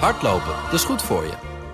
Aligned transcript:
Hardlopen, 0.00 0.54
dat 0.64 0.72
is 0.72 0.84
goed 0.84 1.02
voor 1.02 1.22
je. 1.24 1.32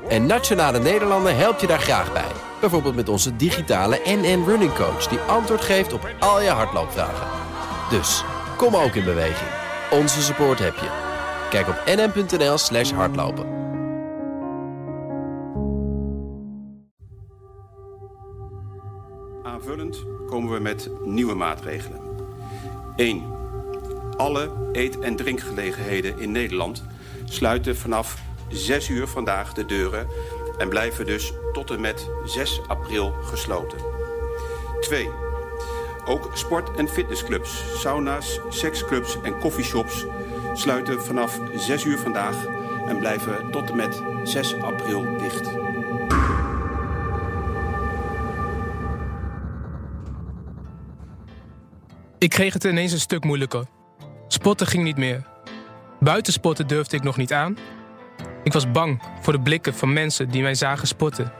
En 0.08 0.26
Nationale 0.26 0.78
Nederlanden 0.78 1.36
helpt 1.36 1.60
je 1.60 1.66
daar 1.66 1.80
graag 1.80 2.12
bij. 2.12 2.32
Bijvoorbeeld 2.60 2.94
met 2.94 3.08
onze 3.08 3.36
digitale 3.36 4.00
NN 4.04 4.44
Running 4.46 4.74
Coach... 4.74 5.06
die 5.06 5.18
antwoord 5.18 5.60
geeft 5.60 5.92
op 5.92 6.08
al 6.18 6.40
je 6.42 6.48
hardloopvragen. 6.48 7.26
Dus, 7.90 8.24
kom 8.56 8.76
ook 8.76 8.94
in 8.94 9.04
beweging. 9.04 9.50
Onze 9.90 10.22
support 10.22 10.58
heb 10.58 10.74
je. 10.74 10.88
Kijk 11.50 11.68
op 11.68 11.82
nn.nl 11.86 12.58
slash 12.58 12.90
hardlopen. 12.92 13.46
Aanvullend 19.42 20.04
komen 20.26 20.52
we 20.52 20.60
met 20.60 20.90
nieuwe 21.04 21.34
maatregelen. 21.34 22.00
1. 22.96 23.22
Alle 24.16 24.50
eet- 24.72 24.98
en 24.98 25.16
drinkgelegenheden 25.16 26.18
in 26.18 26.32
Nederland 26.32 26.84
sluiten 27.30 27.76
vanaf 27.76 28.18
6 28.48 28.88
uur 28.88 29.06
vandaag 29.06 29.52
de 29.52 29.66
deuren 29.66 30.06
en 30.58 30.68
blijven 30.68 31.06
dus 31.06 31.32
tot 31.52 31.70
en 31.70 31.80
met 31.80 32.08
6 32.24 32.60
april 32.66 33.12
gesloten. 33.22 33.78
2. 34.80 35.08
Ook 36.04 36.30
sport- 36.34 36.76
en 36.76 36.88
fitnessclubs, 36.88 37.62
sauna's, 37.80 38.40
seksclubs 38.48 39.16
en 39.22 39.38
coffeeshops 39.38 40.04
sluiten 40.54 41.02
vanaf 41.04 41.40
6 41.56 41.84
uur 41.84 41.98
vandaag 41.98 42.46
en 42.86 42.98
blijven 42.98 43.50
tot 43.50 43.70
en 43.70 43.76
met 43.76 44.02
6 44.24 44.54
april 44.54 45.04
dicht. 45.18 45.50
Ik 52.18 52.30
kreeg 52.30 52.52
het 52.52 52.64
ineens 52.64 52.92
een 52.92 53.00
stuk 53.00 53.24
moeilijker. 53.24 53.64
Sporten 54.28 54.66
ging 54.66 54.84
niet 54.84 54.96
meer. 54.96 55.29
Buitensporten 56.00 56.66
durfde 56.66 56.96
ik 56.96 57.02
nog 57.02 57.16
niet 57.16 57.32
aan. 57.32 57.56
Ik 58.44 58.52
was 58.52 58.70
bang 58.70 59.02
voor 59.20 59.32
de 59.32 59.40
blikken 59.40 59.74
van 59.74 59.92
mensen 59.92 60.30
die 60.30 60.42
mij 60.42 60.54
zagen 60.54 60.88
sporten. 60.88 61.32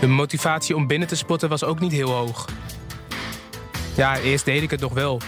De 0.00 0.06
motivatie 0.06 0.76
om 0.76 0.86
binnen 0.86 1.08
te 1.08 1.16
sporten 1.16 1.48
was 1.48 1.64
ook 1.64 1.80
niet 1.80 1.92
heel 1.92 2.10
hoog. 2.10 2.44
Ja, 3.94 4.18
eerst 4.18 4.44
deed 4.44 4.62
ik 4.62 4.70
het 4.70 4.80
nog 4.80 4.92
wel. 4.92 5.20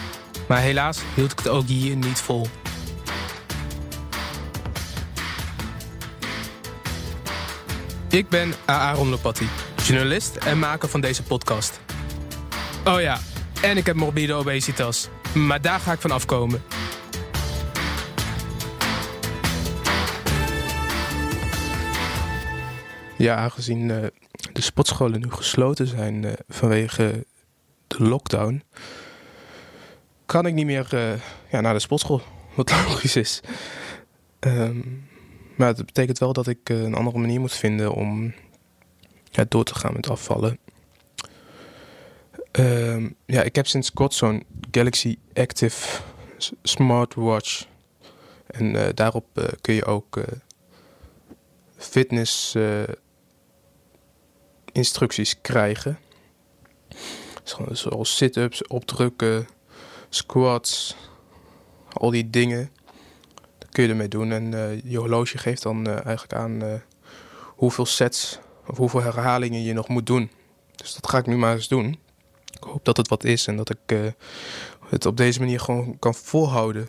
Maar 0.49 0.61
helaas 0.61 1.01
hield 1.15 1.33
ik 1.33 1.39
het 1.39 1.49
ook 1.49 1.67
hier 1.67 1.97
niet 1.97 2.21
vol. 2.21 2.47
Ik 8.11 8.29
ben 8.29 8.55
Aaron 8.65 9.09
Lopatti, 9.09 9.49
journalist 9.85 10.37
en 10.37 10.59
maker 10.59 10.89
van 10.89 11.01
deze 11.01 11.23
podcast. 11.23 11.81
Oh 12.85 13.01
ja, 13.01 13.19
en 13.63 13.77
ik 13.77 13.87
heb 13.87 13.97
morbide 13.97 14.33
obesitas. 14.35 15.09
Maar 15.35 15.61
daar 15.61 15.81
ga 15.81 15.93
ik 15.93 16.01
van 16.01 16.11
afkomen. 16.11 16.63
Ja, 23.19 23.37
aangezien 23.37 23.89
uh, 23.89 24.07
de 24.53 24.61
sportscholen 24.61 25.21
nu 25.21 25.31
gesloten 25.31 25.87
zijn 25.87 26.23
uh, 26.23 26.33
vanwege 26.49 27.27
de 27.87 28.03
lockdown, 28.03 28.63
kan 30.27 30.47
ik 30.47 30.55
niet 30.55 30.67
meer 30.67 30.89
uh, 30.95 31.13
ja, 31.51 31.61
naar 31.61 31.73
de 31.73 31.81
sportschool, 31.81 32.21
wat 32.55 32.71
logisch 32.89 33.17
is. 33.17 33.41
Um, 34.41 35.09
maar 35.57 35.69
het 35.69 35.87
betekent 35.87 36.19
wel 36.19 36.33
dat 36.33 36.47
ik 36.47 36.69
een 36.69 36.95
andere 36.95 37.19
manier 37.19 37.41
moet 37.41 37.55
vinden 37.55 37.93
om 37.93 38.35
ja, 39.31 39.45
door 39.49 39.65
te 39.65 39.75
gaan 39.75 39.93
met 39.93 40.11
afvallen. 40.11 40.59
Um, 42.53 43.17
ja, 43.27 43.43
ik 43.43 43.55
heb 43.55 43.67
sinds 43.67 43.93
kort 43.93 44.15
zo'n 44.15 44.45
Galaxy 44.71 45.19
Active 45.35 46.01
smartwatch. 46.63 47.67
En 48.47 48.93
daarop 48.95 49.57
kun 49.61 49.75
je 49.75 49.85
ook 49.85 50.21
fitness 51.77 52.57
instructies 54.79 55.41
krijgen. 55.41 55.99
Zoals 57.73 58.17
sit-ups, 58.17 58.67
opdrukken, 58.67 59.49
squats, 60.09 60.97
al 61.93 62.11
die 62.11 62.31
dingen. 62.31 62.71
Dat 63.59 63.69
kun 63.71 63.83
je 63.83 63.89
ermee 63.89 64.09
doen. 64.09 64.33
En 64.33 64.51
je 64.85 64.99
horloge 64.99 65.39
geeft 65.39 65.63
dan 65.63 65.87
eigenlijk 65.87 66.33
aan 66.33 66.83
hoeveel 67.47 67.87
sets 67.87 68.39
of 68.67 68.77
hoeveel 68.77 69.03
herhalingen 69.03 69.63
je 69.63 69.73
nog 69.73 69.89
moet 69.89 70.07
doen. 70.07 70.31
Dus 70.77 70.95
dat 70.95 71.11
ga 71.11 71.19
ik 71.19 71.27
nu 71.27 71.37
maar 71.37 71.55
eens 71.55 71.69
doen. 71.69 71.99
Ik 72.57 72.63
hoop 72.63 72.85
dat 72.85 72.97
het 72.97 73.09
wat 73.09 73.25
is 73.25 73.47
en 73.47 73.57
dat 73.57 73.71
ik 73.71 74.15
het 74.89 75.07
op 75.07 75.17
deze 75.17 75.39
manier 75.39 75.61
gewoon 75.61 75.99
kan 75.99 76.15
volhouden. 76.15 76.89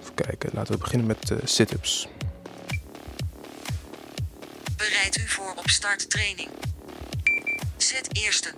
Even 0.00 0.14
kijken, 0.14 0.50
laten 0.52 0.72
we 0.72 0.78
beginnen 0.78 1.06
met 1.06 1.32
sit-ups. 1.44 2.08
Bereid 4.76 5.18
u 5.18 5.28
voor 5.28 5.45
start 5.70 6.10
training. 6.10 6.48
Zet 7.76 8.08
eerste. 8.12 8.48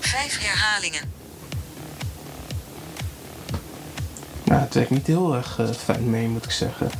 Vijf 0.00 0.38
herhalingen. 0.38 1.12
Nou, 4.44 4.60
het 4.60 4.74
werkt 4.74 4.90
niet 4.90 5.06
heel 5.06 5.34
erg 5.34 5.58
uh, 5.58 5.70
fijn 5.70 6.10
mee, 6.10 6.28
moet 6.28 6.44
ik 6.44 6.50
zeggen. 6.50 6.90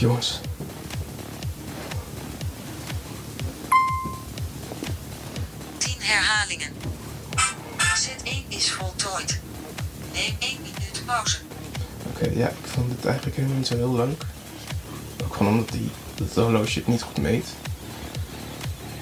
Jongens. 0.00 0.40
Tien 5.78 5.96
herhalingen. 5.98 6.72
Zet 7.96 8.20
1 8.22 8.44
is 8.48 8.70
voltooid. 8.70 9.40
Neem 10.12 10.36
1 10.38 10.56
minuut 10.62 11.02
pauze. 11.06 11.38
Oké, 12.06 12.24
okay, 12.24 12.36
ja, 12.36 12.48
ik 12.48 12.66
vond 12.66 12.90
het 12.90 13.04
eigenlijk 13.04 13.36
helemaal 13.36 13.56
niet 13.58 13.66
zo 13.66 13.76
heel 13.76 13.94
leuk. 13.94 14.24
Ook 15.24 15.34
gewoon 15.34 15.52
omdat 15.52 15.68
die 15.68 15.90
dat 16.14 16.26
het 16.26 16.36
horloge 16.36 16.78
het 16.78 16.86
niet 16.86 17.02
goed 17.02 17.18
meet. 17.18 17.46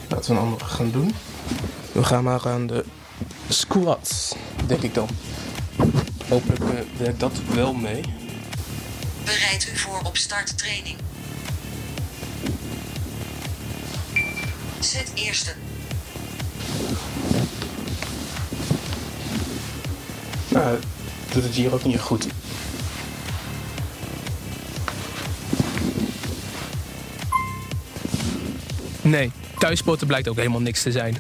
Laten 0.09 0.35
we 0.35 0.41
een 0.41 0.47
andere 0.47 0.65
gaan 0.65 0.91
doen. 0.91 1.15
We 1.93 2.05
gaan 2.05 2.25
maar 2.25 2.49
aan 2.49 2.67
de 2.67 2.85
squats, 3.49 4.35
denk 4.67 4.83
ik 4.83 4.95
dan. 4.95 5.09
Hopelijk 6.29 6.63
uh, 6.63 6.69
werkt 6.99 7.21
dat 7.21 7.41
wel 7.55 7.73
mee. 7.73 8.18
Bereid 9.29 9.69
u 9.73 9.77
voor 9.77 10.01
op 10.05 10.17
start 10.17 10.59
training. 10.59 10.97
Zet 14.81 15.13
eerste. 15.15 15.53
Nou, 20.49 20.79
doet 21.33 21.43
het 21.43 21.55
hier 21.55 21.73
ook 21.73 21.85
niet 21.85 22.01
goed. 22.01 22.27
Nee, 29.03 29.31
thuissporten 29.59 30.07
blijkt 30.07 30.29
ook 30.29 30.37
helemaal 30.37 30.61
niks 30.61 30.83
te 30.83 30.93
zijn. 30.93 31.17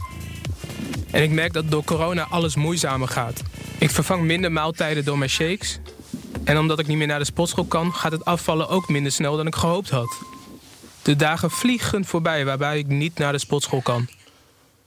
En 1.11 1.23
ik 1.23 1.31
merk 1.31 1.53
dat 1.53 1.71
door 1.71 1.85
corona 1.85 2.27
alles 2.31 2.57
moeizamer 2.57 3.09
gaat. 3.09 3.43
Ik 3.79 3.91
vervang 3.91 4.23
minder 4.23 4.53
maaltijden 4.53 5.05
door 5.05 5.19
mijn 5.19 5.31
shakes. 5.31 5.79
En 6.49 6.59
omdat 6.59 6.79
ik 6.79 6.87
niet 6.87 6.97
meer 6.97 7.07
naar 7.07 7.19
de 7.19 7.25
sportschool 7.25 7.65
kan, 7.65 7.95
gaat 7.95 8.13
het 8.13 8.25
afvallen 8.25 8.69
ook 8.69 8.89
minder 8.89 9.13
snel 9.13 9.37
dan 9.37 9.47
ik 9.47 9.55
gehoopt 9.55 9.91
had. 9.91 10.19
De 11.03 11.17
dagen 11.17 11.51
vliegen 11.51 12.05
voorbij 12.05 12.45
waarbij 12.45 12.79
ik 12.79 12.87
niet 12.87 13.19
naar 13.19 13.33
de 13.33 13.39
sportschool 13.39 13.83
kan. 13.83 14.09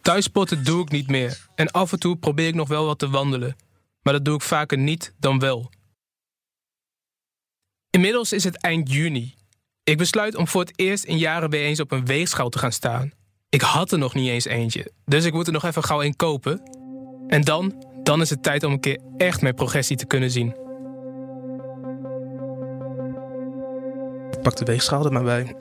Thuissporten 0.02 0.64
doe 0.64 0.82
ik 0.82 0.92
niet 0.92 1.08
meer. 1.08 1.48
En 1.56 1.72
af 1.72 1.92
en 1.92 2.00
toe 2.00 2.18
probeer 2.18 2.48
ik 2.48 2.56
nog 2.56 2.68
wel 2.68 2.86
wat 2.86 3.00
te 3.00 3.10
wandelen. 3.10 3.56
Maar 4.02 4.14
dat 4.14 4.26
doe 4.26 4.36
ik 4.36 4.42
vaker 4.42 4.78
niet 4.78 5.14
dan 5.20 5.40
wel. 5.40 5.70
Inmiddels 7.90 8.34
is 8.34 8.44
het 8.44 8.62
eind 8.62 8.92
juni. 8.92 9.36
Ik 9.84 9.98
besluit 9.98 10.36
om 10.36 10.48
voor 10.48 10.62
het 10.62 10.74
eerst 10.76 11.04
in 11.04 11.18
jaren 11.18 11.50
weer 11.50 11.64
eens 11.64 11.80
op 11.80 11.92
een 11.92 12.06
weegschaal 12.06 12.50
te 12.50 12.60
gaan 12.60 12.72
staan. 12.72 13.12
Ik 13.50 13.62
had 13.62 13.92
er 13.92 13.98
nog 13.98 14.14
niet 14.14 14.30
eens 14.30 14.46
eentje, 14.46 14.92
dus 15.06 15.26
ik 15.26 15.34
moet 15.34 15.48
er 15.48 15.54
nog 15.54 15.66
even 15.66 15.84
gauw 15.84 16.04
een 16.04 16.16
kopen. 16.16 16.62
En 17.28 17.42
dan, 17.42 17.86
dan 18.04 18.22
is 18.22 18.30
het 18.30 18.44
tijd 18.44 18.64
om 18.64 18.72
een 18.72 18.80
keer 18.80 19.00
echt 19.18 19.42
mijn 19.42 19.56
progressie 19.56 19.98
te 19.98 20.06
kunnen 20.06 20.32
zien. 20.32 20.61
Pak 24.42 24.56
de 24.56 24.66
weegschaal 24.66 25.06
er 25.06 25.12
maar 25.12 25.24
bij. 25.24 25.56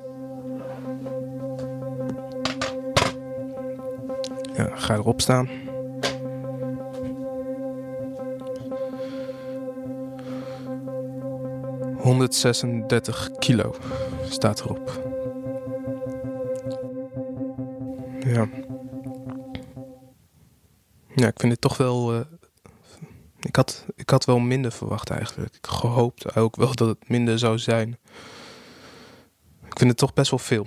Ja, 4.56 4.71
ga 4.77 4.94
erop 4.94 5.21
staan. 5.21 5.49
...136 12.00 13.38
kilo 13.38 13.75
staat 14.29 14.61
erop. 14.61 15.09
Ja. 18.27 18.49
Ja, 21.15 21.27
ik 21.27 21.41
vind 21.41 21.53
het 21.53 21.61
toch 21.61 21.77
wel. 21.77 22.12
eh, 22.15 22.21
ik, 23.41 23.56
had, 23.56 23.87
ik 23.97 24.11
had 24.11 24.25
wel 24.25 24.38
minder 24.38 24.73
verwacht 24.73 25.11
eigenlijk. 25.11 25.55
Ik 25.56 25.65
hoopte 25.65 26.35
ook 26.35 26.56
wel 26.56 26.75
dat 26.75 26.88
het 26.88 27.09
minder 27.09 27.38
zou 27.38 27.59
zijn. 27.59 27.99
Vind 29.81 29.93
het 29.93 30.00
toch 30.00 30.15
best 30.15 30.31
wel 30.31 30.38
veel. 30.38 30.67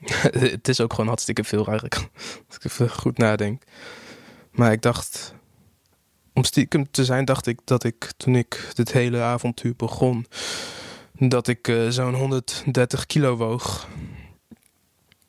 het 0.50 0.68
is 0.68 0.80
ook 0.80 0.90
gewoon 0.92 1.06
hartstikke 1.06 1.44
veel 1.44 1.66
eigenlijk. 1.66 1.94
Als 2.48 2.56
ik 2.56 2.64
even 2.64 2.90
goed 2.90 3.18
nadenk. 3.18 3.62
Maar 4.50 4.72
ik 4.72 4.82
dacht. 4.82 5.34
Om 6.32 6.44
stiekem 6.44 6.90
te 6.90 7.04
zijn, 7.04 7.24
dacht 7.24 7.46
ik 7.46 7.60
dat 7.64 7.84
ik 7.84 8.12
toen 8.16 8.36
ik 8.36 8.70
dit 8.74 8.92
hele 8.92 9.20
avontuur 9.20 9.74
begon. 9.76 10.26
dat 11.12 11.48
ik 11.48 11.68
eh, 11.68 11.88
zo'n 11.88 12.14
130 12.14 13.06
kilo 13.06 13.36
woog. 13.36 13.88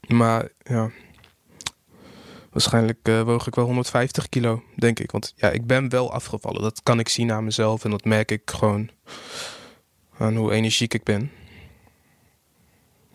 Maar 0.07 0.49
ja. 0.63 0.89
Waarschijnlijk 2.49 2.99
eh, 3.01 3.21
woog 3.21 3.47
ik 3.47 3.55
wel 3.55 3.65
150 3.65 4.29
kilo, 4.29 4.63
denk 4.75 4.99
ik. 4.99 5.11
Want 5.11 5.33
ja, 5.35 5.49
ik 5.49 5.67
ben 5.67 5.89
wel 5.89 6.13
afgevallen. 6.13 6.61
Dat 6.61 6.83
kan 6.83 6.99
ik 6.99 7.09
zien 7.09 7.31
aan 7.31 7.43
mezelf. 7.43 7.83
En 7.83 7.91
dat 7.91 8.05
merk 8.05 8.31
ik 8.31 8.51
gewoon 8.51 8.89
aan 10.17 10.35
hoe 10.35 10.51
energiek 10.51 10.93
ik 10.93 11.03
ben. 11.03 11.31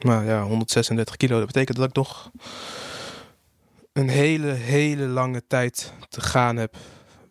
Maar 0.01 0.25
ja, 0.25 0.43
136 0.43 1.17
kilo, 1.17 1.39
dat 1.39 1.47
betekent 1.47 1.77
dat 1.77 1.89
ik 1.89 1.95
nog 1.95 2.31
een 3.93 4.09
hele, 4.09 4.49
hele 4.49 5.07
lange 5.07 5.47
tijd 5.47 5.93
te 6.09 6.21
gaan 6.21 6.57
heb. 6.57 6.77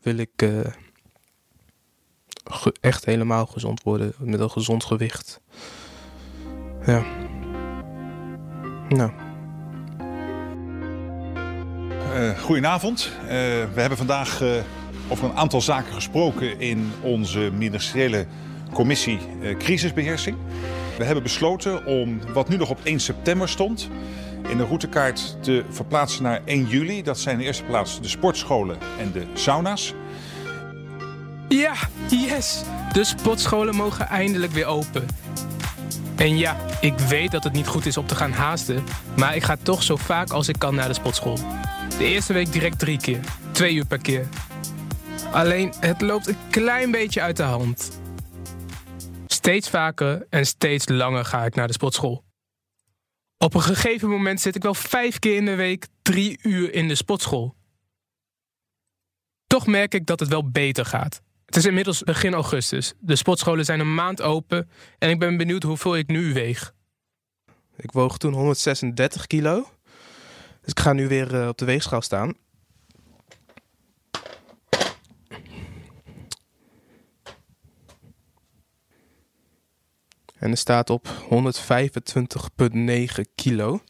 Wil 0.02 0.18
ik 0.18 0.42
eh, 0.42 0.60
echt 2.82 3.06
helemaal 3.06 3.46
gezond 3.46 3.84
worden. 3.84 4.14
Met 4.18 4.40
een 4.40 4.52
gezond 4.52 4.84
gewicht. 4.84 5.42
Ja. 6.86 7.04
Nou. 8.90 9.12
Eh, 12.14 12.40
goedenavond. 12.40 13.12
Eh, 13.22 13.28
we 13.74 13.80
hebben 13.82 13.98
vandaag 13.98 14.42
over 15.08 15.26
een 15.26 15.36
aantal 15.36 15.62
zaken 15.62 15.94
gesproken 15.94 16.60
in 16.60 16.92
onze 17.02 17.40
ministeriële 17.40 18.26
commissie 18.74 19.20
eh, 19.42 19.58
crisisbeheersing. 19.58 20.38
We 20.98 21.04
hebben 21.04 21.24
besloten 21.24 21.86
om 21.86 22.20
wat 22.34 22.50
nu 22.50 22.58
nog 22.58 22.70
op 22.70 22.80
1 22.84 23.00
september 23.00 23.50
stond 23.50 23.90
in 24.50 24.58
de 24.58 24.64
routekaart 24.64 25.38
te 25.42 25.64
verplaatsen 25.70 26.24
naar 26.24 26.42
1 26.46 26.66
juli. 26.66 27.04
Dat 27.04 27.20
zijn 27.20 27.36
in 27.36 27.42
de 27.42 27.48
eerste 27.48 27.64
plaats 27.64 28.02
de 28.02 28.08
sportscholen 28.08 28.78
en 29.00 29.12
de 29.12 29.26
sauna's. 29.34 29.94
Ja, 31.48 31.74
yes! 32.10 32.64
De 32.94 33.04
sportscholen 33.04 33.76
mogen 33.76 34.08
eindelijk 34.08 34.52
weer 34.52 34.66
open. 34.66 35.06
En 36.16 36.38
ja, 36.38 36.58
ik 36.82 37.00
weet 37.00 37.32
dat 37.32 37.44
het 37.44 37.54
niet 37.54 37.68
goed 37.68 37.86
is 37.86 37.98
om 37.98 38.06
te 38.06 38.16
gaan 38.16 38.32
haasten, 38.32 38.84
maar 39.18 39.36
ik 39.36 39.44
ga 39.44 39.58
toch 39.62 39.84
zo 39.84 39.96
vaak 39.96 40.30
als 40.30 40.48
ik 40.48 40.60
kan 40.60 40.76
naar 40.76 40.88
de 40.88 40.94
sportschool. 40.94 41.38
De 41.98 42.06
eerste 42.06 42.34
week 42.34 42.52
direct 42.52 42.80
drie 42.80 42.98
keer, 42.98 43.20
twee 43.52 43.74
uur 43.74 43.86
per 43.86 43.98
keer. 43.98 44.28
Alleen 45.32 45.74
het 45.80 46.02
loopt 46.02 46.28
een 46.28 46.38
klein 46.50 46.92
beetje 46.92 47.22
uit 47.22 47.38
de 47.38 47.44
hand. 47.44 48.00
Steeds 49.46 49.70
vaker 49.70 50.26
en 50.30 50.46
steeds 50.46 50.88
langer 50.88 51.26
ga 51.26 51.46
ik 51.46 51.56
naar 51.56 51.68
de 51.68 51.74
sportschool. 51.74 52.24
Op 53.38 53.54
een 53.54 53.62
gegeven 53.62 54.10
moment 54.10 54.42
zit 54.42 54.56
ik 54.56 54.64
wel 54.64 54.74
vijf 54.74 55.20
keer 55.20 55.36
in 55.36 55.46
de 55.46 55.56
week 55.56 55.88
drie 56.02 56.40
uur 56.42 56.74
in 56.74 56.88
de 56.88 56.96
sportschool. 56.96 57.56
Toch 59.48 59.68
merk 59.68 59.94
ik 59.94 60.06
dat 60.06 60.20
het 60.20 60.30
wel 60.30 60.50
beter 60.50 60.86
gaat. 60.86 61.22
Het 61.46 61.56
is 61.56 61.66
inmiddels 61.66 62.04
begin 62.04 62.34
augustus. 62.34 62.94
De 63.00 63.16
sportscholen 63.16 63.66
zijn 63.66 63.80
een 63.80 63.94
maand 63.94 64.22
open 64.22 64.70
en 64.98 65.10
ik 65.10 65.20
ben 65.20 65.38
benieuwd 65.38 65.64
hoeveel 65.64 65.96
ik 65.96 66.08
nu 66.08 66.34
weeg. 66.34 66.74
Ik 67.76 67.92
woog 67.92 68.18
toen 68.18 68.34
136 68.34 69.28
kilo. 69.28 69.70
Dus 70.62 70.72
ik 70.72 70.80
ga 70.80 70.94
nu 70.94 71.08
weer 71.08 71.42
eh, 71.42 71.48
op 71.48 71.58
de 71.58 71.66
weegschaal 71.66 72.02
staan. 72.02 72.34
En 80.46 80.52
er 80.52 80.58
staat 80.58 80.90
op 80.90 81.08
125,9 81.08 81.12
kilo. 83.36 83.82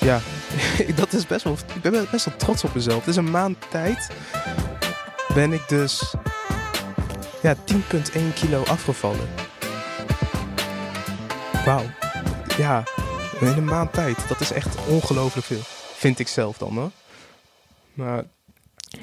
Ja, 0.00 0.20
dat 1.00 1.12
is 1.12 1.26
best 1.26 1.44
wel. 1.44 1.56
Ik 1.74 1.82
ben 1.82 2.06
best 2.10 2.24
wel 2.24 2.36
trots 2.36 2.64
op 2.64 2.74
mezelf. 2.74 2.98
Het 2.98 3.08
is 3.08 3.16
een 3.16 3.30
maand 3.30 3.70
tijd. 3.70 4.10
Ben 5.34 5.52
ik 5.52 5.68
dus. 5.68 6.14
Ja, 7.42 7.56
10,1 7.56 7.62
kilo 8.34 8.62
afgevallen. 8.62 9.28
Wauw. 11.64 11.84
Ja, 12.56 12.84
in 13.40 13.46
een 13.46 13.64
maand 13.64 13.92
tijd. 13.92 14.28
Dat 14.28 14.40
is 14.40 14.52
echt 14.52 14.86
ongelooflijk 14.86 15.46
veel. 15.46 15.62
Vind 15.94 16.18
ik 16.18 16.28
zelf 16.28 16.58
dan 16.58 16.74
hoor. 16.74 16.90
Maar 17.92 18.24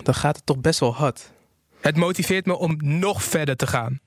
dan 0.04 0.14
gaat 0.14 0.36
het 0.36 0.46
toch 0.46 0.58
best 0.58 0.80
wel 0.80 0.96
hard. 0.96 1.32
Het 1.82 1.96
motiveert 1.96 2.46
me 2.46 2.58
om 2.58 2.78
nog 2.82 3.24
verder 3.24 3.56
te 3.56 3.68
gaan. 3.68 4.00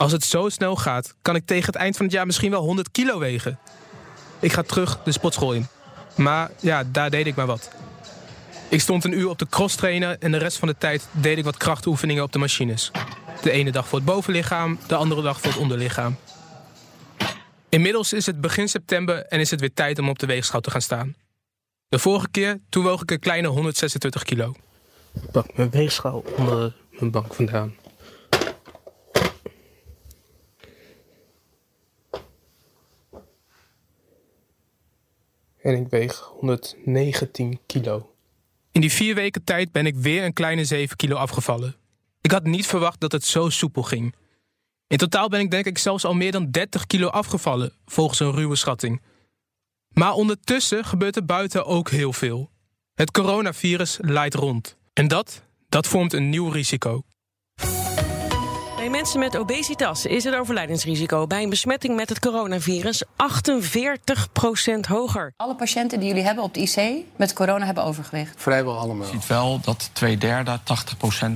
Als 0.00 0.12
het 0.12 0.24
zo 0.24 0.48
snel 0.48 0.76
gaat, 0.76 1.14
kan 1.22 1.34
ik 1.34 1.46
tegen 1.46 1.66
het 1.66 1.74
eind 1.74 1.96
van 1.96 2.04
het 2.04 2.14
jaar 2.14 2.26
misschien 2.26 2.50
wel 2.50 2.62
100 2.62 2.90
kilo 2.90 3.18
wegen. 3.18 3.58
Ik 4.40 4.52
ga 4.52 4.62
terug 4.62 5.02
de 5.02 5.12
sportschool 5.12 5.52
in. 5.52 5.66
Maar 6.16 6.50
ja, 6.60 6.84
daar 6.84 7.10
deed 7.10 7.26
ik 7.26 7.34
maar 7.34 7.46
wat. 7.46 7.70
Ik 8.68 8.80
stond 8.80 9.04
een 9.04 9.18
uur 9.18 9.28
op 9.28 9.38
de 9.38 9.46
cross 9.46 9.76
trainer 9.76 10.16
en 10.18 10.32
de 10.32 10.38
rest 10.38 10.56
van 10.56 10.68
de 10.68 10.74
tijd 10.78 11.08
deed 11.10 11.38
ik 11.38 11.44
wat 11.44 11.56
krachtoefeningen 11.56 12.22
op 12.22 12.32
de 12.32 12.38
machines. 12.38 12.90
De 13.42 13.50
ene 13.50 13.72
dag 13.72 13.88
voor 13.88 13.98
het 13.98 14.06
bovenlichaam, 14.06 14.78
de 14.86 14.94
andere 14.94 15.22
dag 15.22 15.40
voor 15.40 15.50
het 15.50 15.60
onderlichaam. 15.60 16.16
Inmiddels 17.68 18.12
is 18.12 18.26
het 18.26 18.40
begin 18.40 18.68
september 18.68 19.26
en 19.26 19.40
is 19.40 19.50
het 19.50 19.60
weer 19.60 19.74
tijd 19.74 19.98
om 19.98 20.08
op 20.08 20.18
de 20.18 20.26
weegschaal 20.26 20.60
te 20.60 20.70
gaan 20.70 20.82
staan. 20.82 21.14
De 21.88 21.98
vorige 21.98 22.28
keer, 22.30 22.60
toen 22.68 22.84
woog 22.84 23.02
ik 23.02 23.10
een 23.10 23.18
kleine 23.18 23.48
126 23.48 24.22
kilo. 24.22 24.54
Ik 25.12 25.30
pak 25.30 25.56
mijn 25.56 25.70
weegschaal 25.70 26.24
onder 26.36 26.74
mijn 26.90 27.10
bank 27.10 27.34
vandaan. 27.34 27.74
En 35.62 35.74
ik 35.74 35.88
weeg 35.88 36.18
119 36.18 37.60
kilo. 37.66 38.14
In 38.72 38.80
die 38.80 38.92
vier 38.92 39.14
weken 39.14 39.44
tijd 39.44 39.72
ben 39.72 39.86
ik 39.86 39.94
weer 39.94 40.24
een 40.24 40.32
kleine 40.32 40.64
7 40.64 40.96
kilo 40.96 41.16
afgevallen. 41.16 41.76
Ik 42.20 42.30
had 42.30 42.44
niet 42.44 42.66
verwacht 42.66 43.00
dat 43.00 43.12
het 43.12 43.24
zo 43.24 43.48
soepel 43.48 43.82
ging. 43.82 44.14
In 44.86 44.98
totaal 44.98 45.28
ben 45.28 45.40
ik 45.40 45.50
denk 45.50 45.66
ik 45.66 45.78
zelfs 45.78 46.04
al 46.04 46.14
meer 46.14 46.32
dan 46.32 46.50
30 46.50 46.86
kilo 46.86 47.08
afgevallen, 47.08 47.72
volgens 47.84 48.20
een 48.20 48.32
ruwe 48.32 48.56
schatting. 48.56 49.02
Maar 49.88 50.12
ondertussen 50.12 50.84
gebeurt 50.84 51.16
er 51.16 51.24
buiten 51.24 51.66
ook 51.66 51.90
heel 51.90 52.12
veel. 52.12 52.50
Het 52.94 53.10
coronavirus 53.10 53.98
leidt 54.00 54.34
rond. 54.34 54.76
En 54.92 55.08
dat, 55.08 55.44
dat 55.68 55.86
vormt 55.86 56.12
een 56.12 56.28
nieuw 56.28 56.48
risico. 56.48 57.02
Bij 58.80 58.90
mensen 58.90 59.18
met 59.18 59.36
obesitas 59.36 60.06
is 60.06 60.24
het 60.24 60.34
overlijdensrisico 60.34 61.26
bij 61.26 61.42
een 61.42 61.48
besmetting 61.48 61.96
met 61.96 62.08
het 62.08 62.18
coronavirus 62.18 63.04
48% 63.04 63.06
hoger. 64.88 65.32
Alle 65.36 65.54
patiënten 65.54 65.98
die 65.98 66.08
jullie 66.08 66.22
hebben 66.22 66.44
op 66.44 66.54
de 66.54 66.60
IC 66.60 67.04
met 67.16 67.32
corona 67.32 67.64
hebben 67.64 67.84
overgewicht. 67.84 68.42
Vrijwel 68.42 68.78
allemaal. 68.78 69.06
Je 69.06 69.12
ziet 69.12 69.26
wel 69.26 69.60
dat 69.60 69.90
twee 69.92 70.16
derde, 70.16 70.60
80% 70.60 70.64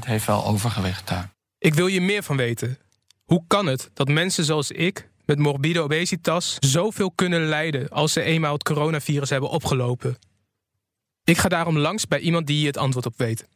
heeft 0.05 0.27
wel 0.27 0.47
overgewicht 0.47 1.09
daar. 1.09 1.31
Ik 1.59 1.75
wil 1.75 1.87
je 1.87 2.01
meer 2.01 2.23
van 2.23 2.37
weten. 2.37 2.79
Hoe 3.25 3.45
kan 3.47 3.67
het 3.67 3.91
dat 3.95 4.09
mensen 4.09 4.45
zoals 4.45 4.71
ik 4.71 5.09
met 5.25 5.39
morbide 5.39 5.81
obesitas 5.81 6.57
zoveel 6.61 7.11
kunnen 7.11 7.45
lijden 7.47 7.89
als 7.89 8.13
ze 8.13 8.23
eenmaal 8.23 8.53
het 8.53 8.63
coronavirus 8.63 9.31
hebben 9.31 9.51
opgelopen? 9.51 10.19
Ik 11.25 11.39
ga 11.39 11.49
daarom 11.49 11.79
langs 11.79 12.07
bij 12.09 12.19
iemand 12.19 12.47
die 12.47 12.57
hier 12.57 12.67
het 12.67 12.77
antwoord 12.77 13.07
op 13.07 13.15
weet. 13.17 13.47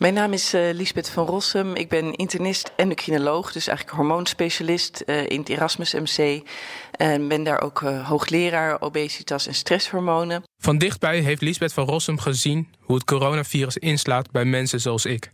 Mijn 0.00 0.14
naam 0.14 0.32
is 0.32 0.54
uh, 0.54 0.70
Lisbeth 0.72 1.10
van 1.10 1.26
Rossum. 1.26 1.74
Ik 1.74 1.88
ben 1.88 2.14
internist 2.14 2.72
endocrinoloog, 2.76 3.52
dus 3.52 3.66
eigenlijk 3.66 3.96
hormoonspecialist 3.96 5.02
uh, 5.06 5.28
in 5.28 5.38
het 5.38 5.48
Erasmus 5.48 5.94
MC. 5.94 6.42
En 6.90 7.28
ben 7.28 7.42
daar 7.42 7.60
ook 7.60 7.80
uh, 7.80 8.08
hoogleraar 8.08 8.80
obesitas 8.80 9.46
en 9.46 9.54
stresshormonen. 9.54 10.42
Van 10.58 10.78
dichtbij 10.78 11.18
heeft 11.18 11.42
Lisbeth 11.42 11.72
van 11.72 11.86
Rossum 11.86 12.18
gezien 12.18 12.68
hoe 12.80 12.96
het 12.96 13.04
coronavirus 13.04 13.76
inslaat 13.76 14.30
bij 14.30 14.44
mensen 14.44 14.80
zoals 14.80 15.06
ik. 15.06 15.30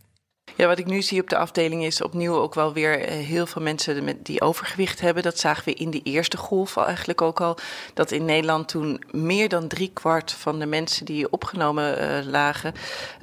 Ja, 0.55 0.67
wat 0.67 0.79
ik 0.79 0.85
nu 0.85 1.01
zie 1.01 1.21
op 1.21 1.29
de 1.29 1.37
afdeling 1.37 1.85
is 1.85 2.01
opnieuw 2.01 2.35
ook 2.35 2.55
wel 2.55 2.73
weer 2.73 2.99
heel 3.09 3.45
veel 3.45 3.61
mensen 3.61 4.17
die 4.23 4.41
overgewicht 4.41 5.01
hebben. 5.01 5.23
Dat 5.23 5.39
zagen 5.39 5.65
we 5.65 5.73
in 5.73 5.91
de 5.91 6.01
eerste 6.03 6.37
golf 6.37 6.77
eigenlijk 6.77 7.21
ook 7.21 7.41
al. 7.41 7.57
Dat 7.93 8.11
in 8.11 8.25
Nederland 8.25 8.67
toen 8.67 9.03
meer 9.11 9.49
dan 9.49 9.67
drie 9.67 9.91
kwart 9.93 10.31
van 10.31 10.59
de 10.59 10.65
mensen 10.65 11.05
die 11.05 11.31
opgenomen 11.31 12.01
uh, 12.01 12.25
lagen, 12.31 12.73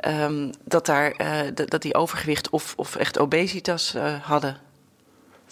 um, 0.09 0.51
dat, 0.65 0.87
daar, 0.87 1.21
uh, 1.21 1.51
dat 1.55 1.83
die 1.83 1.95
overgewicht 1.95 2.51
of, 2.51 2.75
of 2.77 2.97
echt 2.97 3.19
obesitas 3.19 3.95
hadden. 4.23 4.61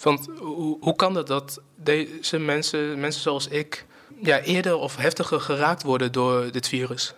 Want 0.01 0.27
hoe, 0.39 0.77
hoe 0.79 0.95
kan 0.95 1.15
het 1.15 1.27
dat 1.27 1.61
deze 1.75 2.39
mensen, 2.39 2.99
mensen 2.99 3.21
zoals 3.21 3.47
ik, 3.47 3.85
ja, 4.21 4.39
eerder 4.39 4.75
of 4.75 4.95
heftiger 4.95 5.41
geraakt 5.41 5.83
worden 5.83 6.11
door 6.11 6.51
dit 6.51 6.67
virus? 6.67 7.13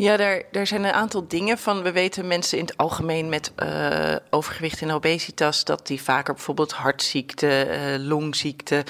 Ja, 0.00 0.16
daar, 0.50 0.66
zijn 0.66 0.84
een 0.84 0.92
aantal 0.92 1.28
dingen 1.28 1.58
van. 1.58 1.82
We 1.82 1.92
weten 1.92 2.26
mensen 2.26 2.58
in 2.58 2.64
het 2.64 2.76
algemeen 2.76 3.28
met 3.28 3.52
uh, 3.62 4.16
overgewicht 4.30 4.82
en 4.82 4.90
obesitas 4.90 5.64
dat 5.64 5.86
die 5.86 6.02
vaker 6.02 6.34
bijvoorbeeld 6.34 6.72
hartziekte, 6.72 7.68
uh, 7.68 8.06
longziekte, 8.06 8.84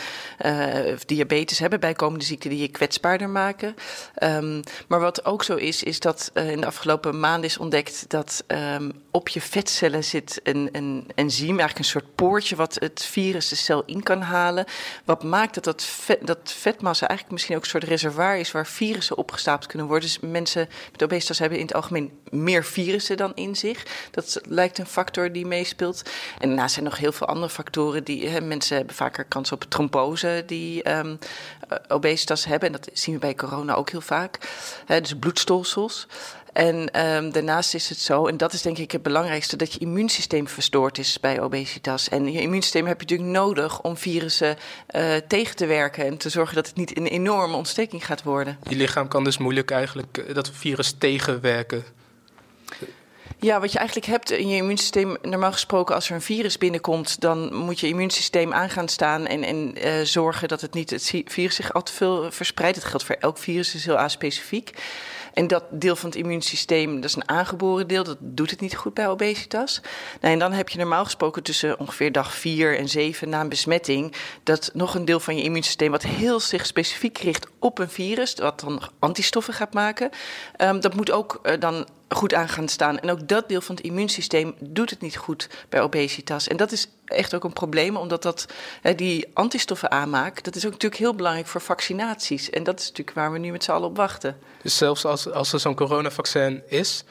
uh, 0.47 0.97
diabetes 1.07 1.59
hebben, 1.59 1.81
bijkomende 1.81 2.25
ziekten 2.25 2.51
die 2.51 2.61
je 2.61 2.69
kwetsbaarder 2.69 3.29
maken. 3.29 3.75
Um, 4.23 4.63
maar 4.89 5.01
wat 5.01 5.25
ook 5.25 5.45
zo 5.45 5.57
is, 5.57 5.83
is 5.83 6.01
dat 6.01 6.31
in 6.35 6.61
de 6.61 6.67
afgelopen 6.67 7.21
maanden 7.21 7.51
is 7.51 7.59
ontdekt 7.59 8.05
dat 8.09 8.45
um, 8.47 8.93
op 9.11 9.29
je 9.29 9.41
vetcellen 9.41 10.05
zit 10.05 10.41
een, 10.43 10.69
een 10.73 11.11
enzym, 11.15 11.49
eigenlijk 11.49 11.79
een 11.79 11.85
soort 11.85 12.15
poortje 12.15 12.57
wat 12.57 12.77
het 12.81 13.05
virus 13.05 13.49
de 13.49 13.57
cel 13.57 13.83
in 13.87 14.03
kan 14.03 14.23
halen. 14.23 14.65
Wat 15.05 15.23
maakt 15.23 15.55
dat 15.55 15.65
dat, 15.65 15.83
vet, 15.83 16.27
dat 16.27 16.39
vetmassa 16.59 17.09
eigenlijk 17.09 17.33
misschien 17.33 17.57
ook 17.57 17.63
een 17.63 17.71
soort 17.71 17.85
reservoir 17.85 18.37
is 18.37 18.53
waar 18.53 18.67
virussen 18.67 19.17
opgestapeld 19.17 19.67
kunnen 19.67 19.87
worden. 19.87 20.09
Dus 20.09 20.19
mensen 20.21 20.69
obesitas 21.03 21.39
hebben 21.39 21.59
in 21.59 21.65
het 21.65 21.75
algemeen 21.75 22.11
meer 22.31 22.65
virussen 22.65 23.17
dan 23.17 23.33
in 23.35 23.57
zich. 23.57 23.87
Dat 24.11 24.41
lijkt 24.45 24.79
een 24.79 24.87
factor 24.87 25.33
die 25.33 25.47
meespeelt. 25.47 26.03
En 26.39 26.49
daarnaast 26.49 26.73
zijn 26.73 26.85
nog 26.85 26.97
heel 26.97 27.13
veel 27.13 27.27
andere 27.27 27.51
factoren. 27.53 28.05
Die, 28.05 28.29
hè, 28.29 28.41
mensen 28.41 28.77
hebben 28.77 28.95
vaker 28.95 29.25
kans 29.25 29.53
op 29.53 29.65
trombose 29.65 30.43
die 30.47 30.91
um, 30.91 31.19
obesitas 31.89 32.45
hebben. 32.45 32.69
En 32.69 32.81
dat 32.81 32.89
zien 32.93 33.15
we 33.15 33.21
bij 33.21 33.35
corona 33.35 33.75
ook 33.75 33.91
heel 33.91 34.01
vaak. 34.01 34.39
Dus 34.87 35.19
bloedstolsels. 35.19 36.07
En 36.53 36.77
um, 37.07 37.33
daarnaast 37.33 37.75
is 37.75 37.89
het 37.89 37.99
zo, 37.99 38.27
en 38.27 38.37
dat 38.37 38.53
is 38.53 38.63
denk 38.63 38.79
ik 38.79 38.93
het 38.93 39.03
belangrijkste, 39.03 39.57
dat 39.57 39.73
je 39.73 39.79
immuunsysteem 39.79 40.49
verstoord 40.49 40.99
is 40.99 41.21
bij 41.21 41.41
obesitas. 41.41 42.09
En 42.09 42.33
je 42.33 42.41
immuunsysteem 42.41 42.87
heb 42.87 43.01
je 43.01 43.07
natuurlijk 43.07 43.39
nodig 43.39 43.81
om 43.81 43.97
virussen 43.97 44.57
uh, 44.91 45.17
tegen 45.29 45.57
te 45.57 45.67
werken 45.67 46.07
en 46.07 46.17
te 46.17 46.29
zorgen 46.29 46.55
dat 46.55 46.67
het 46.67 46.77
niet 46.77 46.97
een 46.97 47.07
enorme 47.07 47.57
ontsteking 47.57 48.07
gaat 48.07 48.23
worden. 48.23 48.59
Je 48.69 48.77
lichaam 48.77 49.09
kan 49.09 49.25
dus 49.25 49.39
moeilijk 49.39 49.71
eigenlijk 49.71 50.19
eh, 50.19 50.35
dat 50.35 50.51
virus 50.55 50.95
tegenwerken. 50.99 51.85
Ja, 53.39 53.61
wat 53.61 53.73
je 53.73 53.79
eigenlijk 53.79 54.09
hebt 54.09 54.31
in 54.31 54.49
je 54.49 54.57
immuunsysteem, 54.57 55.17
normaal 55.23 55.53
gesproken, 55.53 55.95
als 55.95 56.09
er 56.09 56.15
een 56.15 56.23
virus 56.23 56.59
binnenkomt, 56.59 57.21
dan 57.21 57.55
moet 57.55 57.81
je 57.81 57.87
immuunsysteem 57.87 58.53
aan 58.53 58.71
gaan 58.71 58.89
staan 58.89 59.27
en, 59.27 59.43
en 59.43 59.87
uh, 59.87 60.01
zorgen 60.03 60.49
dat 60.49 60.61
het 60.61 60.75
niet 60.75 60.91
het 60.91 61.23
virus 61.27 61.55
zich 61.55 61.73
al 61.73 61.83
te 61.83 61.93
veel 61.93 62.33
verspreidt. 62.33 62.77
Dat 62.77 62.89
geldt 62.89 63.05
voor 63.05 63.17
elk 63.19 63.39
virus, 63.39 63.75
is 63.75 63.85
heel 63.85 63.99
aspecifiek. 63.99 64.73
En 65.35 65.47
dat 65.47 65.65
deel 65.71 65.97
van 65.97 66.09
het 66.09 66.19
immuunsysteem, 66.19 66.95
dat 66.95 67.05
is 67.05 67.17
een 67.17 67.29
aangeboren 67.29 67.87
deel, 67.87 68.05
dat 68.05 68.17
doet 68.21 68.51
het 68.51 68.61
niet 68.61 68.77
goed 68.77 68.95
bij 68.95 69.09
obesitas. 69.09 69.81
Nou, 70.21 70.33
en 70.33 70.39
dan 70.39 70.53
heb 70.53 70.69
je 70.69 70.79
normaal 70.79 71.05
gesproken 71.05 71.43
tussen 71.43 71.79
ongeveer 71.79 72.13
dag 72.13 72.35
4 72.35 72.79
en 72.79 72.89
7 72.89 73.29
na 73.29 73.41
een 73.41 73.49
besmetting, 73.49 74.15
dat 74.43 74.71
nog 74.75 74.95
een 74.95 75.05
deel 75.05 75.21
van 75.21 75.37
je 75.37 75.43
immuunsysteem 75.43 75.91
wat 75.91 76.03
heel 76.03 76.41
zich 76.41 76.67
specifiek 76.67 77.19
richt 77.19 77.47
op 77.59 77.79
een 77.79 77.91
virus, 77.91 78.35
wat 78.35 78.61
dan 78.61 78.83
antistoffen 78.99 79.55
gaat 79.55 79.75
maken, 79.75 80.11
um, 80.59 80.81
dat 80.81 80.95
moet 80.95 81.11
ook 81.11 81.41
uh, 81.43 81.53
dan 81.59 81.87
goed 82.15 82.35
aan 82.35 82.49
gaan 82.49 82.69
staan. 82.69 82.99
En 82.99 83.11
ook 83.11 83.29
dat 83.29 83.49
deel 83.49 83.61
van 83.61 83.75
het 83.75 83.85
immuunsysteem 83.85 84.55
doet 84.61 84.91
het 84.91 85.01
niet 85.01 85.17
goed 85.17 85.49
bij 85.69 85.81
obesitas. 85.81 86.49
En 86.49 86.57
dat 86.57 86.73
is 86.73 86.89
echt 87.05 87.35
ook 87.35 87.45
een 87.45 87.53
probleem, 87.53 87.97
omdat 87.97 88.23
dat 88.23 88.47
die 88.97 89.27
antistoffen 89.33 89.91
aanmaakt, 89.91 90.45
dat 90.45 90.57
is 90.57 90.65
ook 90.67 90.73
natuurlijk 90.73 91.01
heel 91.01 91.15
belangrijk 91.15 91.47
voor 91.47 91.61
vaccinaties. 91.61 92.51
En 92.51 92.63
dat 92.65 92.81
is 92.81 92.89
natuurlijk 92.89 93.17
waar 93.17 93.33
we 93.33 93.39
nu 93.39 93.51
met 93.51 93.65
z'n 93.65 93.71
allen 93.71 93.89
op 93.89 93.97
wachten. 93.97 94.39
Dus 94.63 94.77
zelfs 94.77 95.05
als, 95.05 95.31
als 95.31 95.53
er 95.53 95.61
zo'n 95.61 95.75
coronavaccin 95.75 96.63
is, 96.69 97.05